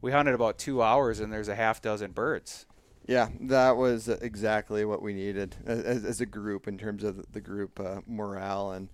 [0.01, 2.67] we hunted about two hours, and there's a half dozen birds.
[3.11, 7.41] Yeah, that was exactly what we needed as, as a group in terms of the
[7.41, 8.89] group uh, morale, and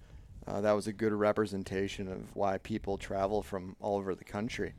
[0.47, 4.73] uh, that was a good representation of why people travel from all over the country.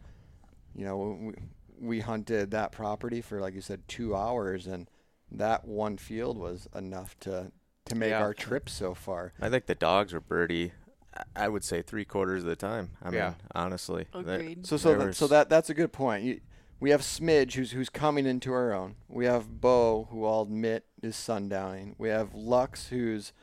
[0.74, 1.34] You know, we,
[1.80, 4.90] we hunted that property for, like you said, two hours, and
[5.32, 7.52] that one field was enough to
[7.86, 8.22] to make Yeah.
[8.22, 9.34] our trip so far.
[9.40, 10.72] I think the dogs were birdie.
[11.16, 12.90] I- I would say three quarters of the time.
[13.04, 13.26] I Yeah.
[13.28, 14.66] mean, honestly, They- Agreed.
[14.66, 16.24] So so that, so that that's a good point.
[16.24, 16.42] You,
[16.80, 18.96] we have Smidge who's who's coming into her own.
[19.08, 21.96] We have Bo who I'll admit is sundowning.
[21.98, 23.34] We have Lux who's,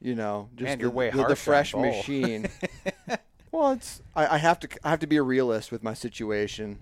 [0.00, 2.48] you know, just Man, the, way the, the fresh machine.
[3.52, 6.78] well, it's I, I have to I have to be a realist with my situation,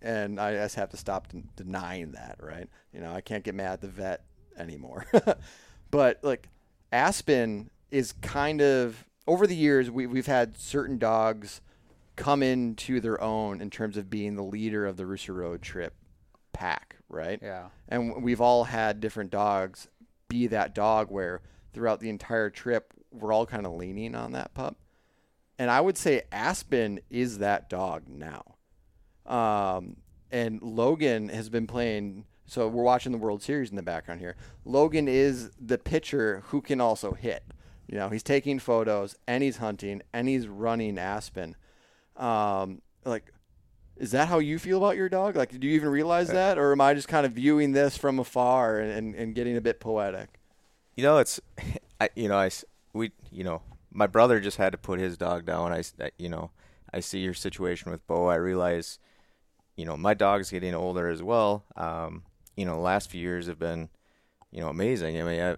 [0.00, 2.36] and I just have to stop den- denying that.
[2.40, 2.68] Right?
[2.92, 4.24] You know, I can't get mad at the vet
[4.56, 5.06] anymore.
[5.90, 6.48] but like
[6.92, 11.60] Aspen is kind of over the years we we've had certain dogs
[12.16, 15.94] come into their own in terms of being the leader of the Rooster Road trip
[16.52, 17.38] pack, right?
[17.42, 17.68] Yeah.
[17.88, 19.88] And we've all had different dogs
[20.28, 21.42] be that dog where
[21.74, 24.76] throughout the entire trip we're all kind of leaning on that pup.
[25.58, 28.56] And I would say Aspen is that dog now.
[29.26, 29.98] Um,
[30.30, 32.24] and Logan has been playing.
[32.46, 34.36] So we're watching the World Series in the background here.
[34.64, 37.44] Logan is the pitcher who can also hit.
[37.86, 41.56] You know, he's taking photos and he's hunting and he's running Aspen.
[42.16, 43.32] Um, like
[43.96, 45.36] Is that how you feel about your dog?
[45.36, 48.18] Like, do you even realize that, or am I just kind of viewing this from
[48.18, 50.40] afar and, and, getting a bit poetic?
[50.96, 51.40] You know, it's,
[52.00, 52.50] I, you know, I,
[52.92, 55.72] we, you know, my brother just had to put his dog down.
[55.72, 56.50] I- you know,
[56.92, 58.26] I see your situation with Bo.
[58.26, 58.98] I realize,
[59.76, 61.64] you know, my dog's getting older as well.
[61.76, 62.24] Um,
[62.56, 63.88] you know, the last few years have been,
[64.50, 65.20] you know, amazing.
[65.20, 65.56] I mean, I,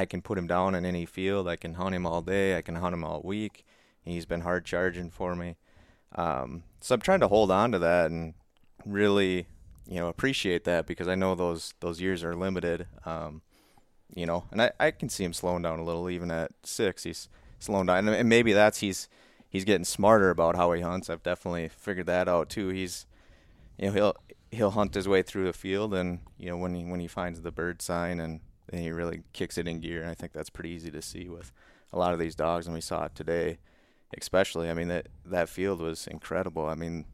[0.00, 1.48] I can put him down in any field.
[1.48, 2.56] I can hunt him all day.
[2.56, 3.64] I can hunt him all week.
[4.04, 5.56] He's been hard charging for me.
[6.14, 8.34] Um, so I'm trying to hold on to that and
[8.84, 9.46] really,
[9.88, 12.86] you know, appreciate that because I know those those years are limited.
[13.04, 13.42] Um,
[14.14, 17.02] you know, and I, I can see him slowing down a little even at six.
[17.02, 17.28] He's
[17.58, 19.08] slowing down, and maybe that's he's
[19.48, 21.10] he's getting smarter about how he hunts.
[21.10, 22.68] I've definitely figured that out too.
[22.68, 23.06] He's
[23.78, 24.16] you know he'll
[24.50, 27.42] he'll hunt his way through the field, and you know when he when he finds
[27.42, 30.02] the bird sign and then he really kicks it in gear.
[30.02, 31.52] And I think that's pretty easy to see with
[31.92, 33.58] a lot of these dogs, and we saw it today,
[34.18, 34.68] especially.
[34.70, 36.66] I mean that that field was incredible.
[36.66, 37.04] I mean,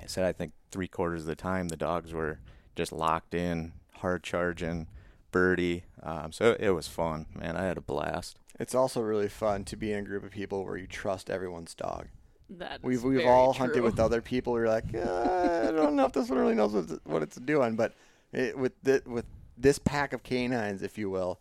[0.00, 2.38] I said I think three quarters of the time the dogs were
[2.76, 4.88] just locked in, hard charging,
[5.30, 5.84] birdie.
[6.02, 7.56] Um, so it was fun, man.
[7.56, 8.36] I had a blast.
[8.60, 11.74] It's also really fun to be in a group of people where you trust everyone's
[11.74, 12.06] dog.
[12.50, 13.66] That is We've we've very all true.
[13.66, 14.52] hunted with other people.
[14.52, 17.36] We're like, uh, I don't know if this one really knows what it's, what it's
[17.36, 17.94] doing, but
[18.32, 19.24] it, with thi- with
[19.56, 21.40] this pack of canines, if you will,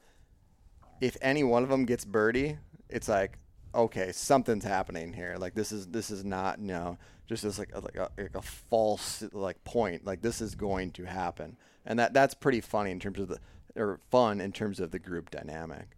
[1.01, 2.57] if any one of them gets birdie,
[2.89, 3.37] it's like,
[3.74, 5.36] okay, something's happening here.
[5.38, 6.97] Like this is this is not you know
[7.28, 10.05] just as like a, like a, like a false like point.
[10.05, 13.39] Like this is going to happen, and that that's pretty funny in terms of the
[13.76, 15.97] or fun in terms of the group dynamic.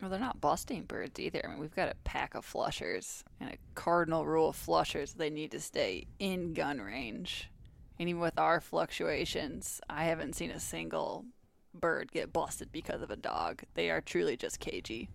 [0.00, 1.40] Well, they're not busting birds either.
[1.44, 5.14] I mean, we've got a pack of flushers and a cardinal rule of flushers.
[5.14, 7.50] They need to stay in gun range.
[7.98, 11.24] And even with our fluctuations, I haven't seen a single
[11.72, 13.62] bird get busted because of a dog.
[13.74, 15.08] They are truly just cagey.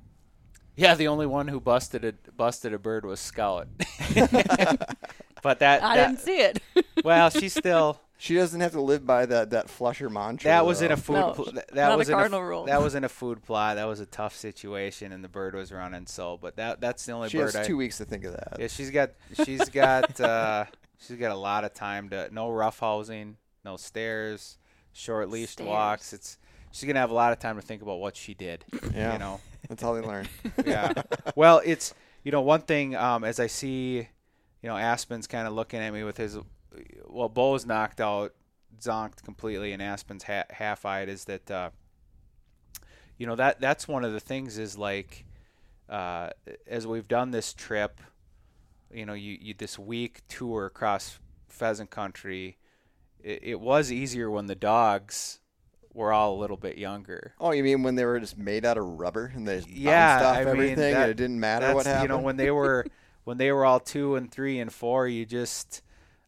[0.79, 3.67] Yeah, the only one who busted a busted a bird was Scout.
[5.41, 6.61] but that, I that- didn't see it.
[7.03, 10.49] well, she's still She doesn't have to live by that that flusher mantra.
[10.49, 10.93] that was in though.
[10.93, 12.65] a food No, pl- that, not a was in cardinal f- rule.
[12.65, 13.75] that was in a food plot.
[13.77, 17.11] That was a tough situation and the bird was running so but that that's the
[17.13, 18.57] only She bird has I two weeks to think of that.
[18.59, 19.11] Yeah, she's got
[19.45, 20.65] she's got uh
[20.99, 24.57] she's got a lot of time to no rough housing, no stairs,
[24.93, 26.13] short leashed walks.
[26.13, 26.37] It's
[26.71, 28.65] she's gonna have a lot of time to think about what she did.
[28.93, 29.13] Yeah.
[29.13, 29.39] You know.
[29.69, 30.27] That's how they learn.
[30.65, 30.93] yeah.
[31.35, 31.93] Well, it's
[32.23, 34.07] you know one thing um, as I see,
[34.61, 36.37] you know Aspen's kind of looking at me with his,
[37.07, 38.33] well Bo's knocked out,
[38.81, 41.07] zonked completely, and Aspen's ha- half-eyed.
[41.07, 41.69] Is that uh,
[43.17, 45.25] you know that that's one of the things is like
[45.87, 46.31] uh,
[46.67, 48.01] as we've done this trip,
[48.91, 52.57] you know you, you this week tour across pheasant country,
[53.23, 55.39] it, it was easier when the dogs
[55.93, 57.33] were all a little bit younger.
[57.39, 60.17] Oh, you mean when they were just made out of rubber and they just Yeah,
[60.19, 62.03] bounced off I mean, that- and it didn't matter what happened?
[62.03, 62.85] You know, when they were
[63.23, 65.81] when they were all two and three and four, you just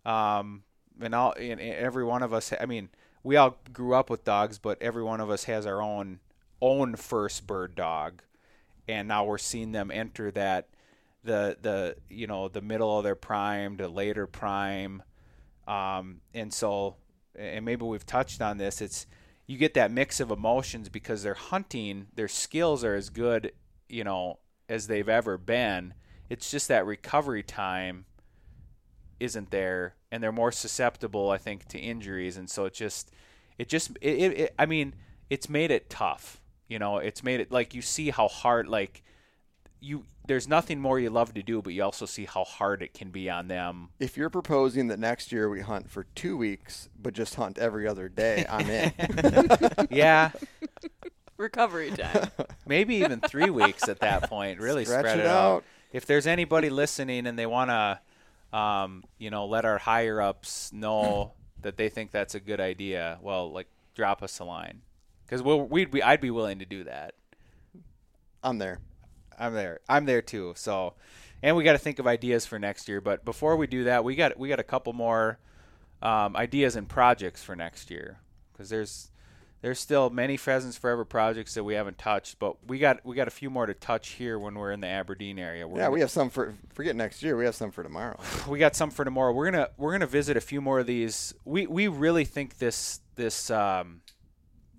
[0.06, 0.64] um
[1.00, 2.54] and all and every one of us.
[2.60, 2.90] I mean,
[3.24, 6.20] we all grew up with dogs, but every one of us has our own
[6.62, 8.22] own first bird dog,
[8.88, 10.68] and now we're seeing them enter that
[11.24, 15.04] the the you know the middle of their prime to later prime,
[15.68, 16.96] um and so
[17.36, 18.82] and maybe we've touched on this.
[18.82, 19.08] It's
[19.52, 23.52] you get that mix of emotions because they're hunting, their skills are as good,
[23.90, 24.40] you know,
[24.70, 25.94] as they've ever been.
[26.30, 28.06] It's just that recovery time
[29.20, 33.12] isn't there, and they're more susceptible, I think, to injuries, and so it just,
[33.58, 34.96] it just, it, it, it I mean,
[35.30, 36.40] it's made it tough.
[36.70, 39.04] You know, it's made it like you see how hard, like
[39.82, 42.94] you, there's nothing more you love to do, but you also see how hard it
[42.94, 46.88] can be on them if you're proposing that next year we hunt for two weeks,
[47.02, 48.94] but just hunt every other day, I'm in.
[49.90, 50.32] yeah,
[51.42, 52.30] Recovery time.
[52.68, 54.60] maybe even three weeks at that point.
[54.60, 55.56] Really Stretch spread it it out.
[55.56, 55.64] out.
[55.92, 60.72] If there's anybody listening and they want to, um, you know, let our higher ups
[60.72, 64.82] know that they think that's a good idea, well, like drop us a line,
[65.26, 67.16] because we'll, we'd be, I'd be willing to do that.
[68.44, 68.80] I'm there.
[69.42, 69.80] I'm there.
[69.90, 70.54] I'm there too.
[70.56, 70.94] So,
[71.42, 73.02] and we got to think of ideas for next year.
[73.02, 75.40] But before we do that, we got we got a couple more
[76.02, 78.20] um, ideas and projects for next year
[78.54, 79.12] because there's
[79.62, 82.40] there's still many pheasants forever projects that we haven't touched.
[82.40, 84.88] But we got we got a few more to touch here when we're in the
[84.88, 85.68] Aberdeen area.
[85.68, 87.36] We're yeah, gonna- we have some for forget next year.
[87.36, 88.20] We have some for tomorrow.
[88.48, 89.34] we got some for tomorrow.
[89.34, 91.34] We're gonna we're gonna visit a few more of these.
[91.46, 94.02] We we really think this this um,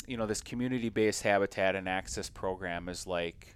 [0.07, 3.55] you know this community based habitat and access program is like,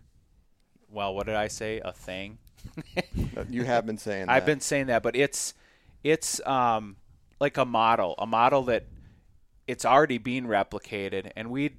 [0.91, 1.81] well, what did I say?
[1.85, 2.39] A thing.
[3.49, 4.27] You have been saying.
[4.27, 4.33] That.
[4.33, 5.55] I've been saying that, but it's
[6.03, 6.97] it's um
[7.39, 8.87] like a model, a model that
[9.67, 11.77] it's already being replicated, and we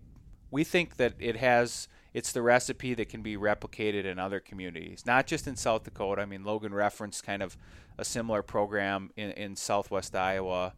[0.52, 5.06] we think that it has it's the recipe that can be replicated in other communities,
[5.06, 6.22] not just in South Dakota.
[6.22, 7.58] I mean, Logan referenced kind of
[7.98, 10.74] a similar program in, in Southwest Iowa,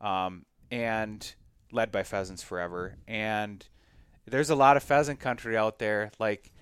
[0.00, 1.34] um, and
[1.72, 2.96] led by Pheasants Forever.
[3.08, 3.66] And
[4.26, 6.12] there's a lot of pheasant country out there.
[6.18, 6.52] Like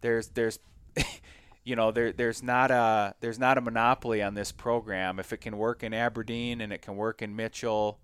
[0.00, 0.58] there's there's
[1.64, 5.18] you know there there's not a there's not a monopoly on this program.
[5.18, 8.00] If it can work in Aberdeen and it can work in Mitchell,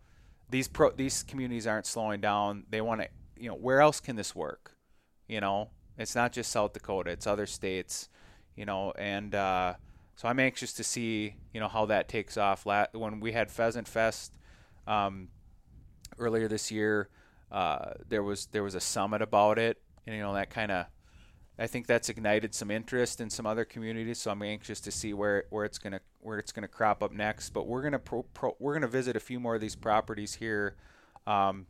[0.50, 2.64] these pro these communities aren't slowing down.
[2.70, 4.76] They want to you know where else can this work?
[5.28, 8.08] You know, it's not just South Dakota; it's other states.
[8.54, 9.74] You know, and uh,
[10.14, 12.66] so I'm anxious to see you know how that takes off.
[12.92, 14.36] When we had Pheasant Fest
[14.86, 15.28] um,
[16.18, 17.08] earlier this year,
[17.50, 20.86] uh, there was there was a summit about it, and you know that kind of
[21.58, 24.18] I think that's ignited some interest in some other communities.
[24.18, 27.50] So I'm anxious to see where where it's gonna where it's gonna crop up next.
[27.50, 30.76] But we're gonna pro, pro, we're gonna visit a few more of these properties here
[31.26, 31.66] um,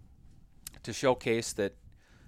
[0.83, 1.77] to showcase that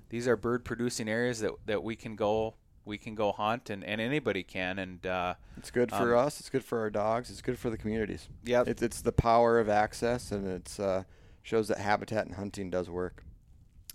[0.08, 2.54] these are bird producing areas that, that we can go
[2.84, 6.40] we can go hunt and, and anybody can and uh, it's good for um, us
[6.40, 9.58] it's good for our dogs it's good for the communities yeah it's, it's the power
[9.58, 11.02] of access and it's uh,
[11.42, 13.22] shows that habitat and hunting does work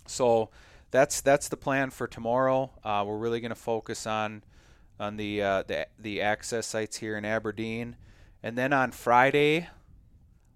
[0.06, 0.48] so
[0.94, 2.70] that's that's the plan for tomorrow.
[2.84, 4.44] Uh, we're really going to focus on
[5.00, 7.96] on the, uh, the the access sites here in Aberdeen,
[8.44, 9.68] and then on Friday,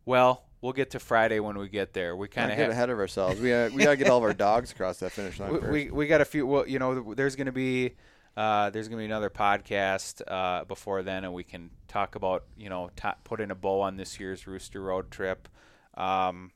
[0.04, 2.14] well, we'll get to Friday when we get there.
[2.14, 3.40] We kind of get ahead of ourselves.
[3.40, 5.50] We uh, we got to get all of our dogs across that finish line.
[5.54, 5.72] We, first.
[5.72, 6.46] we, we got a few.
[6.46, 7.96] Well, you know, there's going to be
[8.36, 12.44] uh, there's going to be another podcast uh, before then, and we can talk about
[12.56, 15.48] you know t- putting a bow on this year's Rooster Road trip.
[15.96, 16.52] Um,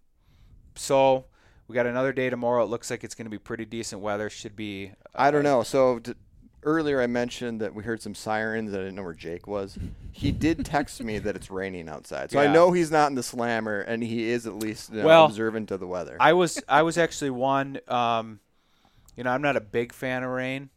[0.77, 1.25] so
[1.73, 2.63] we got another day tomorrow.
[2.63, 4.29] It looks like it's going to be pretty decent weather.
[4.29, 4.93] Should be.
[5.15, 5.63] I don't know.
[5.63, 6.13] So d-
[6.65, 8.75] earlier I mentioned that we heard some sirens.
[8.75, 9.79] I didn't know where Jake was.
[10.11, 12.51] He did text me that it's raining outside, so yeah.
[12.51, 15.25] I know he's not in the slammer, and he is at least you know, well,
[15.25, 16.19] observant of the weather.
[16.21, 17.81] I was I was actually one.
[17.89, 18.41] Um,
[19.17, 20.69] you know, I'm not a big fan of rain.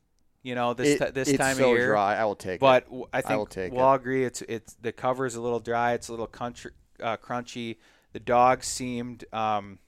[0.43, 1.88] You know, this it, t- this it's time so of year.
[1.88, 2.16] dry.
[2.16, 2.89] I will take but it.
[2.89, 3.86] But I think will take we'll it.
[3.86, 5.91] all agree it's it's the cover is a little dry.
[5.91, 6.72] It's a little country,
[7.04, 7.80] uh, crunchy.
[8.14, 9.80] The dogs seemed um,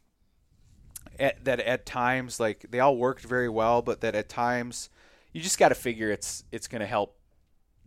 [1.20, 4.90] at, that at times like they all worked very well, but that at times
[5.34, 7.18] you just got to figure it's it's going to help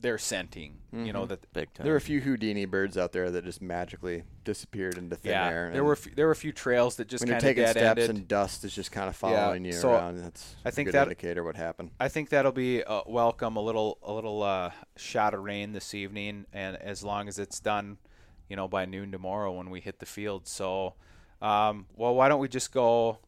[0.00, 0.78] their scenting.
[0.94, 1.04] Mm-hmm.
[1.06, 1.28] You know mm-hmm.
[1.28, 1.84] that big time.
[1.84, 5.48] There were a few Houdini birds out there that just magically disappeared into thin yeah,
[5.48, 5.70] air.
[5.72, 8.10] there were f- there were a few trails that just when you're taking steps ended.
[8.10, 10.18] and dust is just kind of following yeah, you so around.
[10.18, 11.90] That's I think a good that indicator what happened.
[12.00, 13.56] I think that'll be uh, welcome.
[13.56, 17.60] A little a little uh, shot of rain this evening, and as long as it's
[17.60, 17.98] done,
[18.48, 20.48] you know, by noon tomorrow when we hit the field.
[20.48, 20.94] So,
[21.42, 23.18] um, well, why don't we just go?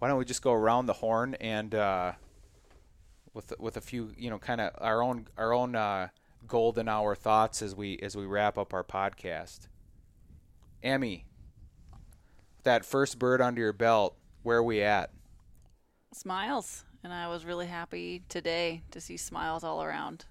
[0.00, 2.12] why don't we just go around the horn and uh,
[3.34, 6.08] with with a few you know kind of our own our own uh,
[6.48, 9.68] golden hour thoughts as we as we wrap up our podcast.
[10.82, 11.26] Emmy,
[12.64, 15.10] that first bird under your belt, where are we at?
[16.14, 20.24] Smiles, and I was really happy today to see smiles all around.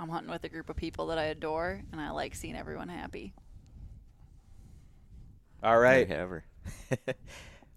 [0.00, 2.88] I'm hunting with a group of people that I adore, and I like seeing everyone
[2.88, 3.34] happy.
[5.62, 6.10] All right.
[6.10, 6.44] Ever.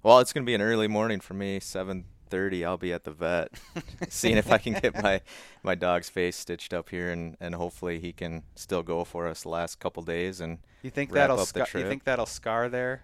[0.04, 1.60] Well, it's gonna be an early morning for me.
[1.60, 2.66] Seven thirty.
[2.66, 3.52] I'll be at the vet,
[4.10, 5.22] seeing if I can get my
[5.62, 9.44] my dog's face stitched up here, and and hopefully he can still go for us
[9.44, 10.42] the last couple days.
[10.42, 11.68] And you think that'll scar?
[11.76, 13.04] You think that'll scar there?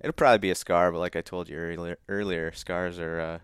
[0.00, 3.38] It'll probably be a scar, but like I told you earlier, earlier scars are uh,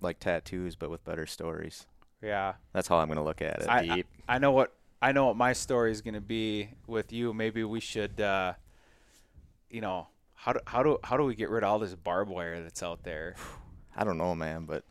[0.00, 1.86] like tattoos, but with better stories.
[2.22, 3.68] Yeah, that's how I'm gonna look at it.
[3.68, 7.34] I, I, I know what I know what my story is gonna be with you.
[7.34, 8.54] Maybe we should, uh,
[9.70, 12.30] you know, how do how do how do we get rid of all this barbed
[12.30, 13.34] wire that's out there?
[13.96, 14.84] I don't know, man, but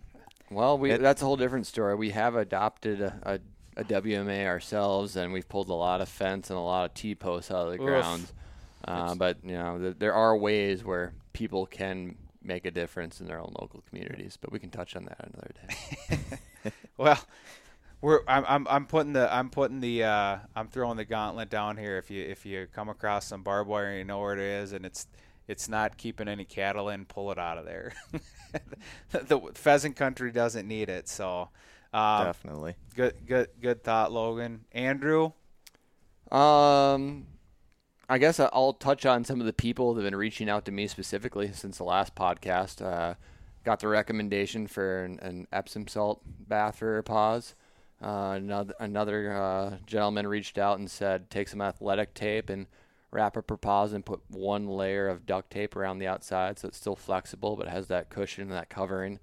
[0.51, 1.95] well, we it, that's a whole different story.
[1.95, 3.41] We have adopted a,
[3.75, 6.93] a, a, WMA ourselves, and we've pulled a lot of fence and a lot of
[6.93, 7.87] T posts out of the Oof.
[7.87, 8.31] ground.
[8.85, 13.27] Uh, but you know, th- there are ways where people can make a difference in
[13.27, 14.37] their own local communities.
[14.39, 16.71] But we can touch on that another day.
[16.97, 17.19] well,
[18.01, 21.77] we're I'm, I'm I'm putting the I'm putting the uh, I'm throwing the gauntlet down
[21.77, 21.97] here.
[21.97, 24.73] If you if you come across some barbed wire, and you know where it is,
[24.73, 25.07] and it's
[25.47, 27.93] it's not keeping any cattle in, pull it out of there.
[29.11, 31.49] the pheasant country doesn't need it, so
[31.93, 34.65] um, definitely good, good, good thought, Logan.
[34.71, 35.31] Andrew,
[36.31, 37.25] um,
[38.07, 40.71] I guess I'll touch on some of the people that have been reaching out to
[40.71, 42.85] me specifically since the last podcast.
[42.85, 43.15] Uh,
[43.63, 47.55] got the recommendation for an, an, Epsom salt bath for paws.
[48.01, 52.65] Uh, another another uh, gentleman reached out and said take some athletic tape and
[53.11, 56.77] wrap her paws and put one layer of duct tape around the outside so it's
[56.77, 59.19] still flexible but it has that cushion and that covering.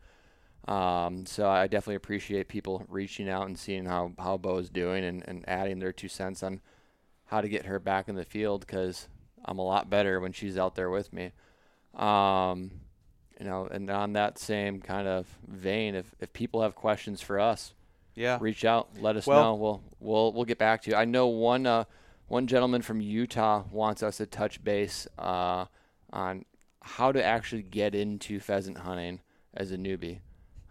[0.68, 5.04] Um, so I definitely appreciate people reaching out and seeing how, how Bo is doing
[5.04, 6.60] and, and adding their two cents on
[7.26, 9.08] how to get her back in the field because
[9.44, 11.30] I'm a lot better when she's out there with me.
[11.94, 12.72] Um,
[13.38, 17.38] you know, and on that same kind of vein, if if people have questions for
[17.38, 17.74] us,
[18.16, 19.54] yeah, reach out, let us Well- know.
[19.54, 20.96] We'll we'll we'll get back to you.
[20.96, 21.84] I know one uh,
[22.28, 25.66] one gentleman from Utah wants us to touch base uh,
[26.12, 26.44] on
[26.82, 29.20] how to actually get into pheasant hunting
[29.54, 30.20] as a newbie.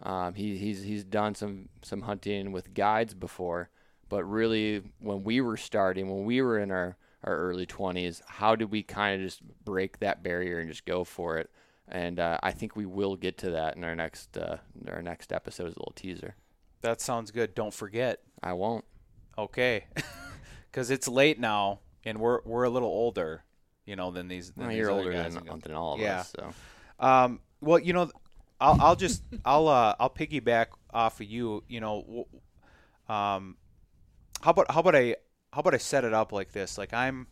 [0.03, 3.69] Um, he, he's he's done some some hunting with guides before,
[4.09, 8.55] but really when we were starting, when we were in our our early 20s, how
[8.55, 11.49] did we kind of just break that barrier and just go for it?
[11.87, 15.31] And uh, I think we will get to that in our next uh, our next
[15.33, 16.35] episode as a little teaser.
[16.85, 17.55] That sounds good.
[17.55, 18.21] Don't forget.
[18.41, 18.85] I won't.
[19.37, 19.85] Okay,
[20.71, 23.43] because it's late now, and we're we're a little older,
[23.85, 24.51] you know, than these.
[24.51, 26.19] Than Well, these you're older than, than all of Yeah.
[26.19, 26.53] us, so
[26.99, 28.09] Um, well, you know,
[28.61, 31.63] I'll, I'll just I'll uh, I'll piggyback off of you.
[31.67, 32.27] You know,
[33.09, 33.57] um,
[34.41, 35.17] how about how about I
[35.53, 36.77] how about I set it up like this?
[36.77, 37.27] Like I'm,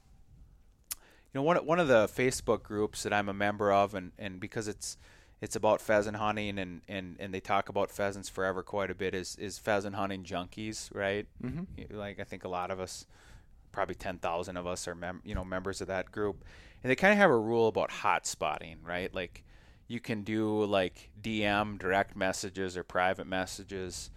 [1.34, 4.40] you know, one one of the Facebook groups that I'm a member of, and, and
[4.40, 4.98] because it's
[5.44, 9.14] it's about pheasant hunting and, and, and they talk about pheasants forever quite a bit
[9.14, 11.28] is is pheasant hunting junkies, right?
[11.44, 11.98] Mm-hmm.
[11.98, 13.06] Like I think a lot of us,
[13.74, 16.46] probably ten thousand of us are mem- you know members of that group,
[16.82, 19.14] and they kind of have a rule about hot spotting, right?
[19.14, 19.44] Like
[19.90, 24.12] you can do like DM direct messages or private messages.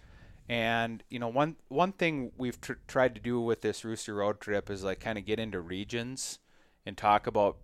[0.47, 4.39] And you know one one thing we've tr- tried to do with this Rooster Road
[4.39, 6.39] trip is like kind of get into regions
[6.85, 7.57] and talk about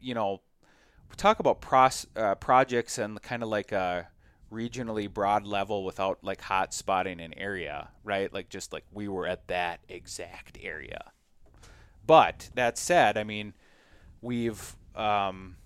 [0.00, 0.40] you know
[1.16, 4.08] talk about pros, uh, projects and kind of like a
[4.52, 8.32] regionally broad level without like hot spotting an area, right?
[8.32, 11.12] Like just like we were at that exact area.
[12.06, 13.54] But that said, I mean,
[14.20, 15.56] we've um,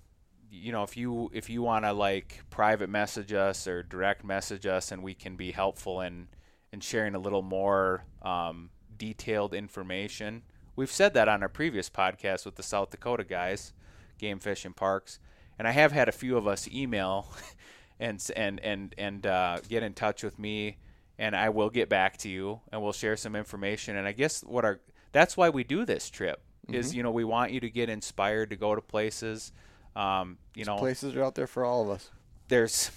[0.51, 4.65] you know if you if you want to like private message us or direct message
[4.65, 6.27] us and we can be helpful in
[6.71, 10.43] in sharing a little more um, detailed information
[10.75, 13.73] we've said that on our previous podcast with the south dakota guys
[14.17, 15.19] game fish and parks
[15.57, 17.31] and i have had a few of us email
[17.99, 20.77] and and and and uh, get in touch with me
[21.17, 23.95] and i will get back to you and we'll share some information.
[23.95, 24.79] And i guess what our
[25.11, 28.49] that's why we do this trip is you know we want you to get inspired
[28.49, 29.51] to go to places
[29.95, 30.77] um, you know.
[30.77, 32.11] places are out there for all of us.
[32.49, 32.91] there's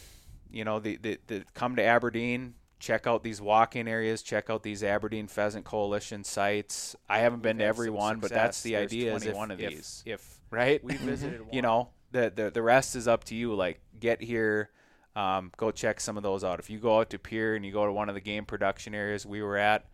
[0.51, 4.63] you know the, the, the come to aberdeen check out these walk-in areas check out
[4.63, 6.97] these aberdeen pheasant coalition sites.
[7.09, 9.33] I haven't been to had every some one but that's the There's idea is if,
[9.33, 10.03] 21 of if- these.
[10.05, 10.83] if right?
[10.83, 13.55] We visited you know the, the the rest is up to you.
[13.55, 14.71] Like get here
[15.17, 16.61] um, go check some of those out.
[16.61, 18.95] If you go out to Pierre and you go to one of the game production
[18.95, 19.87] areas we were at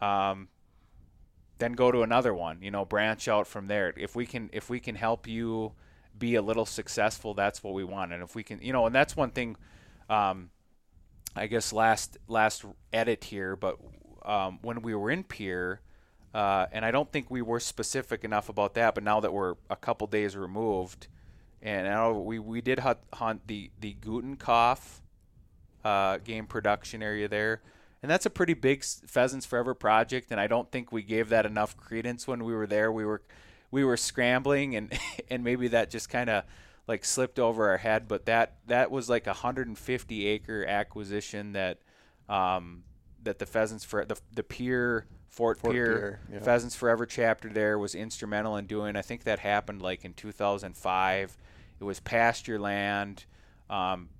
[0.00, 0.48] um,
[1.58, 3.92] then go to another one you know branch out from there.
[3.96, 5.72] If we can if we can help you
[6.18, 8.12] be a little successful that's what we want.
[8.12, 9.56] And if we can you know and that's one thing
[10.08, 10.50] um,
[11.34, 13.78] i guess last last edit here but
[14.24, 15.80] um, when we were in Pierre
[16.34, 19.54] uh, and i don't think we were specific enough about that but now that we're
[19.70, 21.08] a couple days removed
[21.62, 25.00] and now we, we did hunt, hunt the the Gutenkopf
[25.84, 27.62] uh, game production area there.
[28.02, 31.46] And that's a pretty big Pheasants Forever project, and I don't think we gave that
[31.46, 32.90] enough credence when we were there.
[32.90, 33.22] We were
[33.70, 34.92] we were scrambling, and
[35.30, 36.44] and maybe that just kind of
[36.88, 38.08] like slipped over our head.
[38.08, 41.78] But that that was like a 150 acre acquisition that
[42.28, 42.82] um,
[43.22, 46.40] that the Pheasants for the the Pierre Fort, Fort Pierre, Pierre, yeah.
[46.40, 48.96] Pheasants Forever chapter there was instrumental in doing.
[48.96, 51.38] I think that happened like in 2005.
[51.80, 53.24] It was pasture land.
[53.70, 54.10] Um,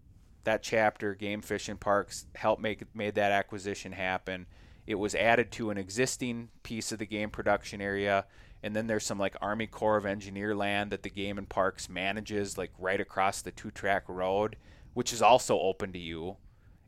[0.44, 4.46] that chapter, Game Fish and Parks, helped make made that acquisition happen.
[4.86, 8.24] It was added to an existing piece of the game production area,
[8.62, 11.90] and then there's some like Army Corps of Engineer land that the Game and Parks
[11.90, 14.56] manages, like right across the two-track road,
[14.94, 16.38] which is also open to you,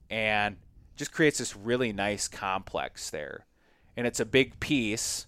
[0.08, 0.56] and
[0.96, 3.44] just creates this really nice complex there.
[3.97, 5.26] And it's a big piece.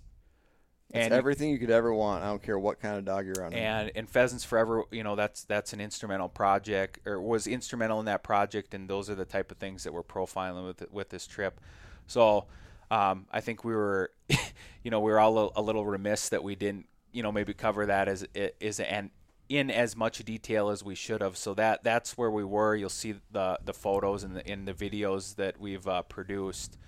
[0.90, 2.22] It's and everything you could ever want.
[2.22, 3.58] I don't care what kind of dog you're running.
[3.58, 8.06] and and Pheasants Forever, you know, that's that's an instrumental project or was instrumental in
[8.06, 11.26] that project, and those are the type of things that we're profiling with with this
[11.26, 11.60] trip.
[12.06, 12.46] So
[12.90, 14.12] um, I think we were,
[14.82, 17.52] you know, we were all a, a little remiss that we didn't, you know, maybe
[17.52, 18.26] cover that as
[18.60, 19.10] is and
[19.48, 21.36] in as much detail as we should have.
[21.36, 22.74] So that that's where we were.
[22.74, 26.78] You'll see the the photos and the in the videos that we've uh, produced.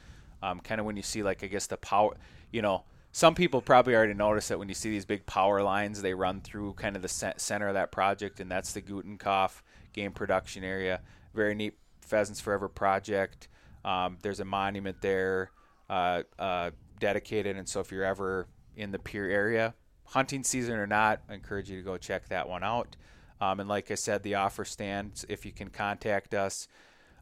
[0.42, 2.16] Um, kind of when you see like I guess the power,
[2.50, 6.02] you know, some people probably already noticed that when you see these big power lines,
[6.02, 9.62] they run through kind of the center of that project, and that's the Gutenkopf
[9.92, 11.00] game production area.
[11.34, 13.48] Very neat Pheasants Forever project.
[13.84, 15.50] Um, there's a monument there
[15.88, 16.70] uh, uh,
[17.00, 19.74] dedicated, and so if you're ever in the Pierre area,
[20.04, 22.96] hunting season or not, I encourage you to go check that one out.
[23.40, 26.68] Um, and like I said, the offer stands if you can contact us.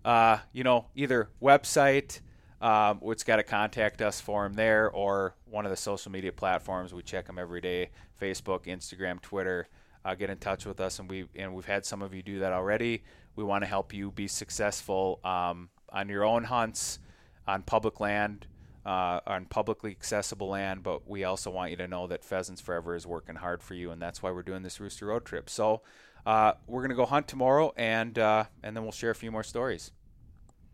[0.05, 2.21] Uh, you know, either website,
[2.61, 6.95] um, it's got a contact us form there, or one of the social media platforms.
[6.95, 7.91] We check them every day
[8.21, 9.69] Facebook, Instagram, Twitter.
[10.07, 12.39] uh, get in touch with us, and we and we've had some of you do
[12.39, 13.03] that already.
[13.35, 17.01] We want to help you be successful um, on your own hunts
[17.49, 18.47] on public land,
[18.85, 20.85] uh, on publicly accessible land.
[20.85, 23.91] But we also want you to know that Pheasants Forever is working hard for you,
[23.91, 25.51] and that's why we're doing this Rooster Road trip.
[25.51, 25.83] So
[26.25, 29.43] uh, we're gonna go hunt tomorrow, and uh, and then we'll share a few more
[29.43, 29.91] stories.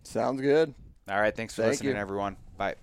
[0.03, 0.75] Sounds good.
[1.09, 1.35] All right.
[1.35, 2.01] Thanks for Thank listening, you.
[2.01, 2.37] everyone.
[2.57, 2.77] Bye.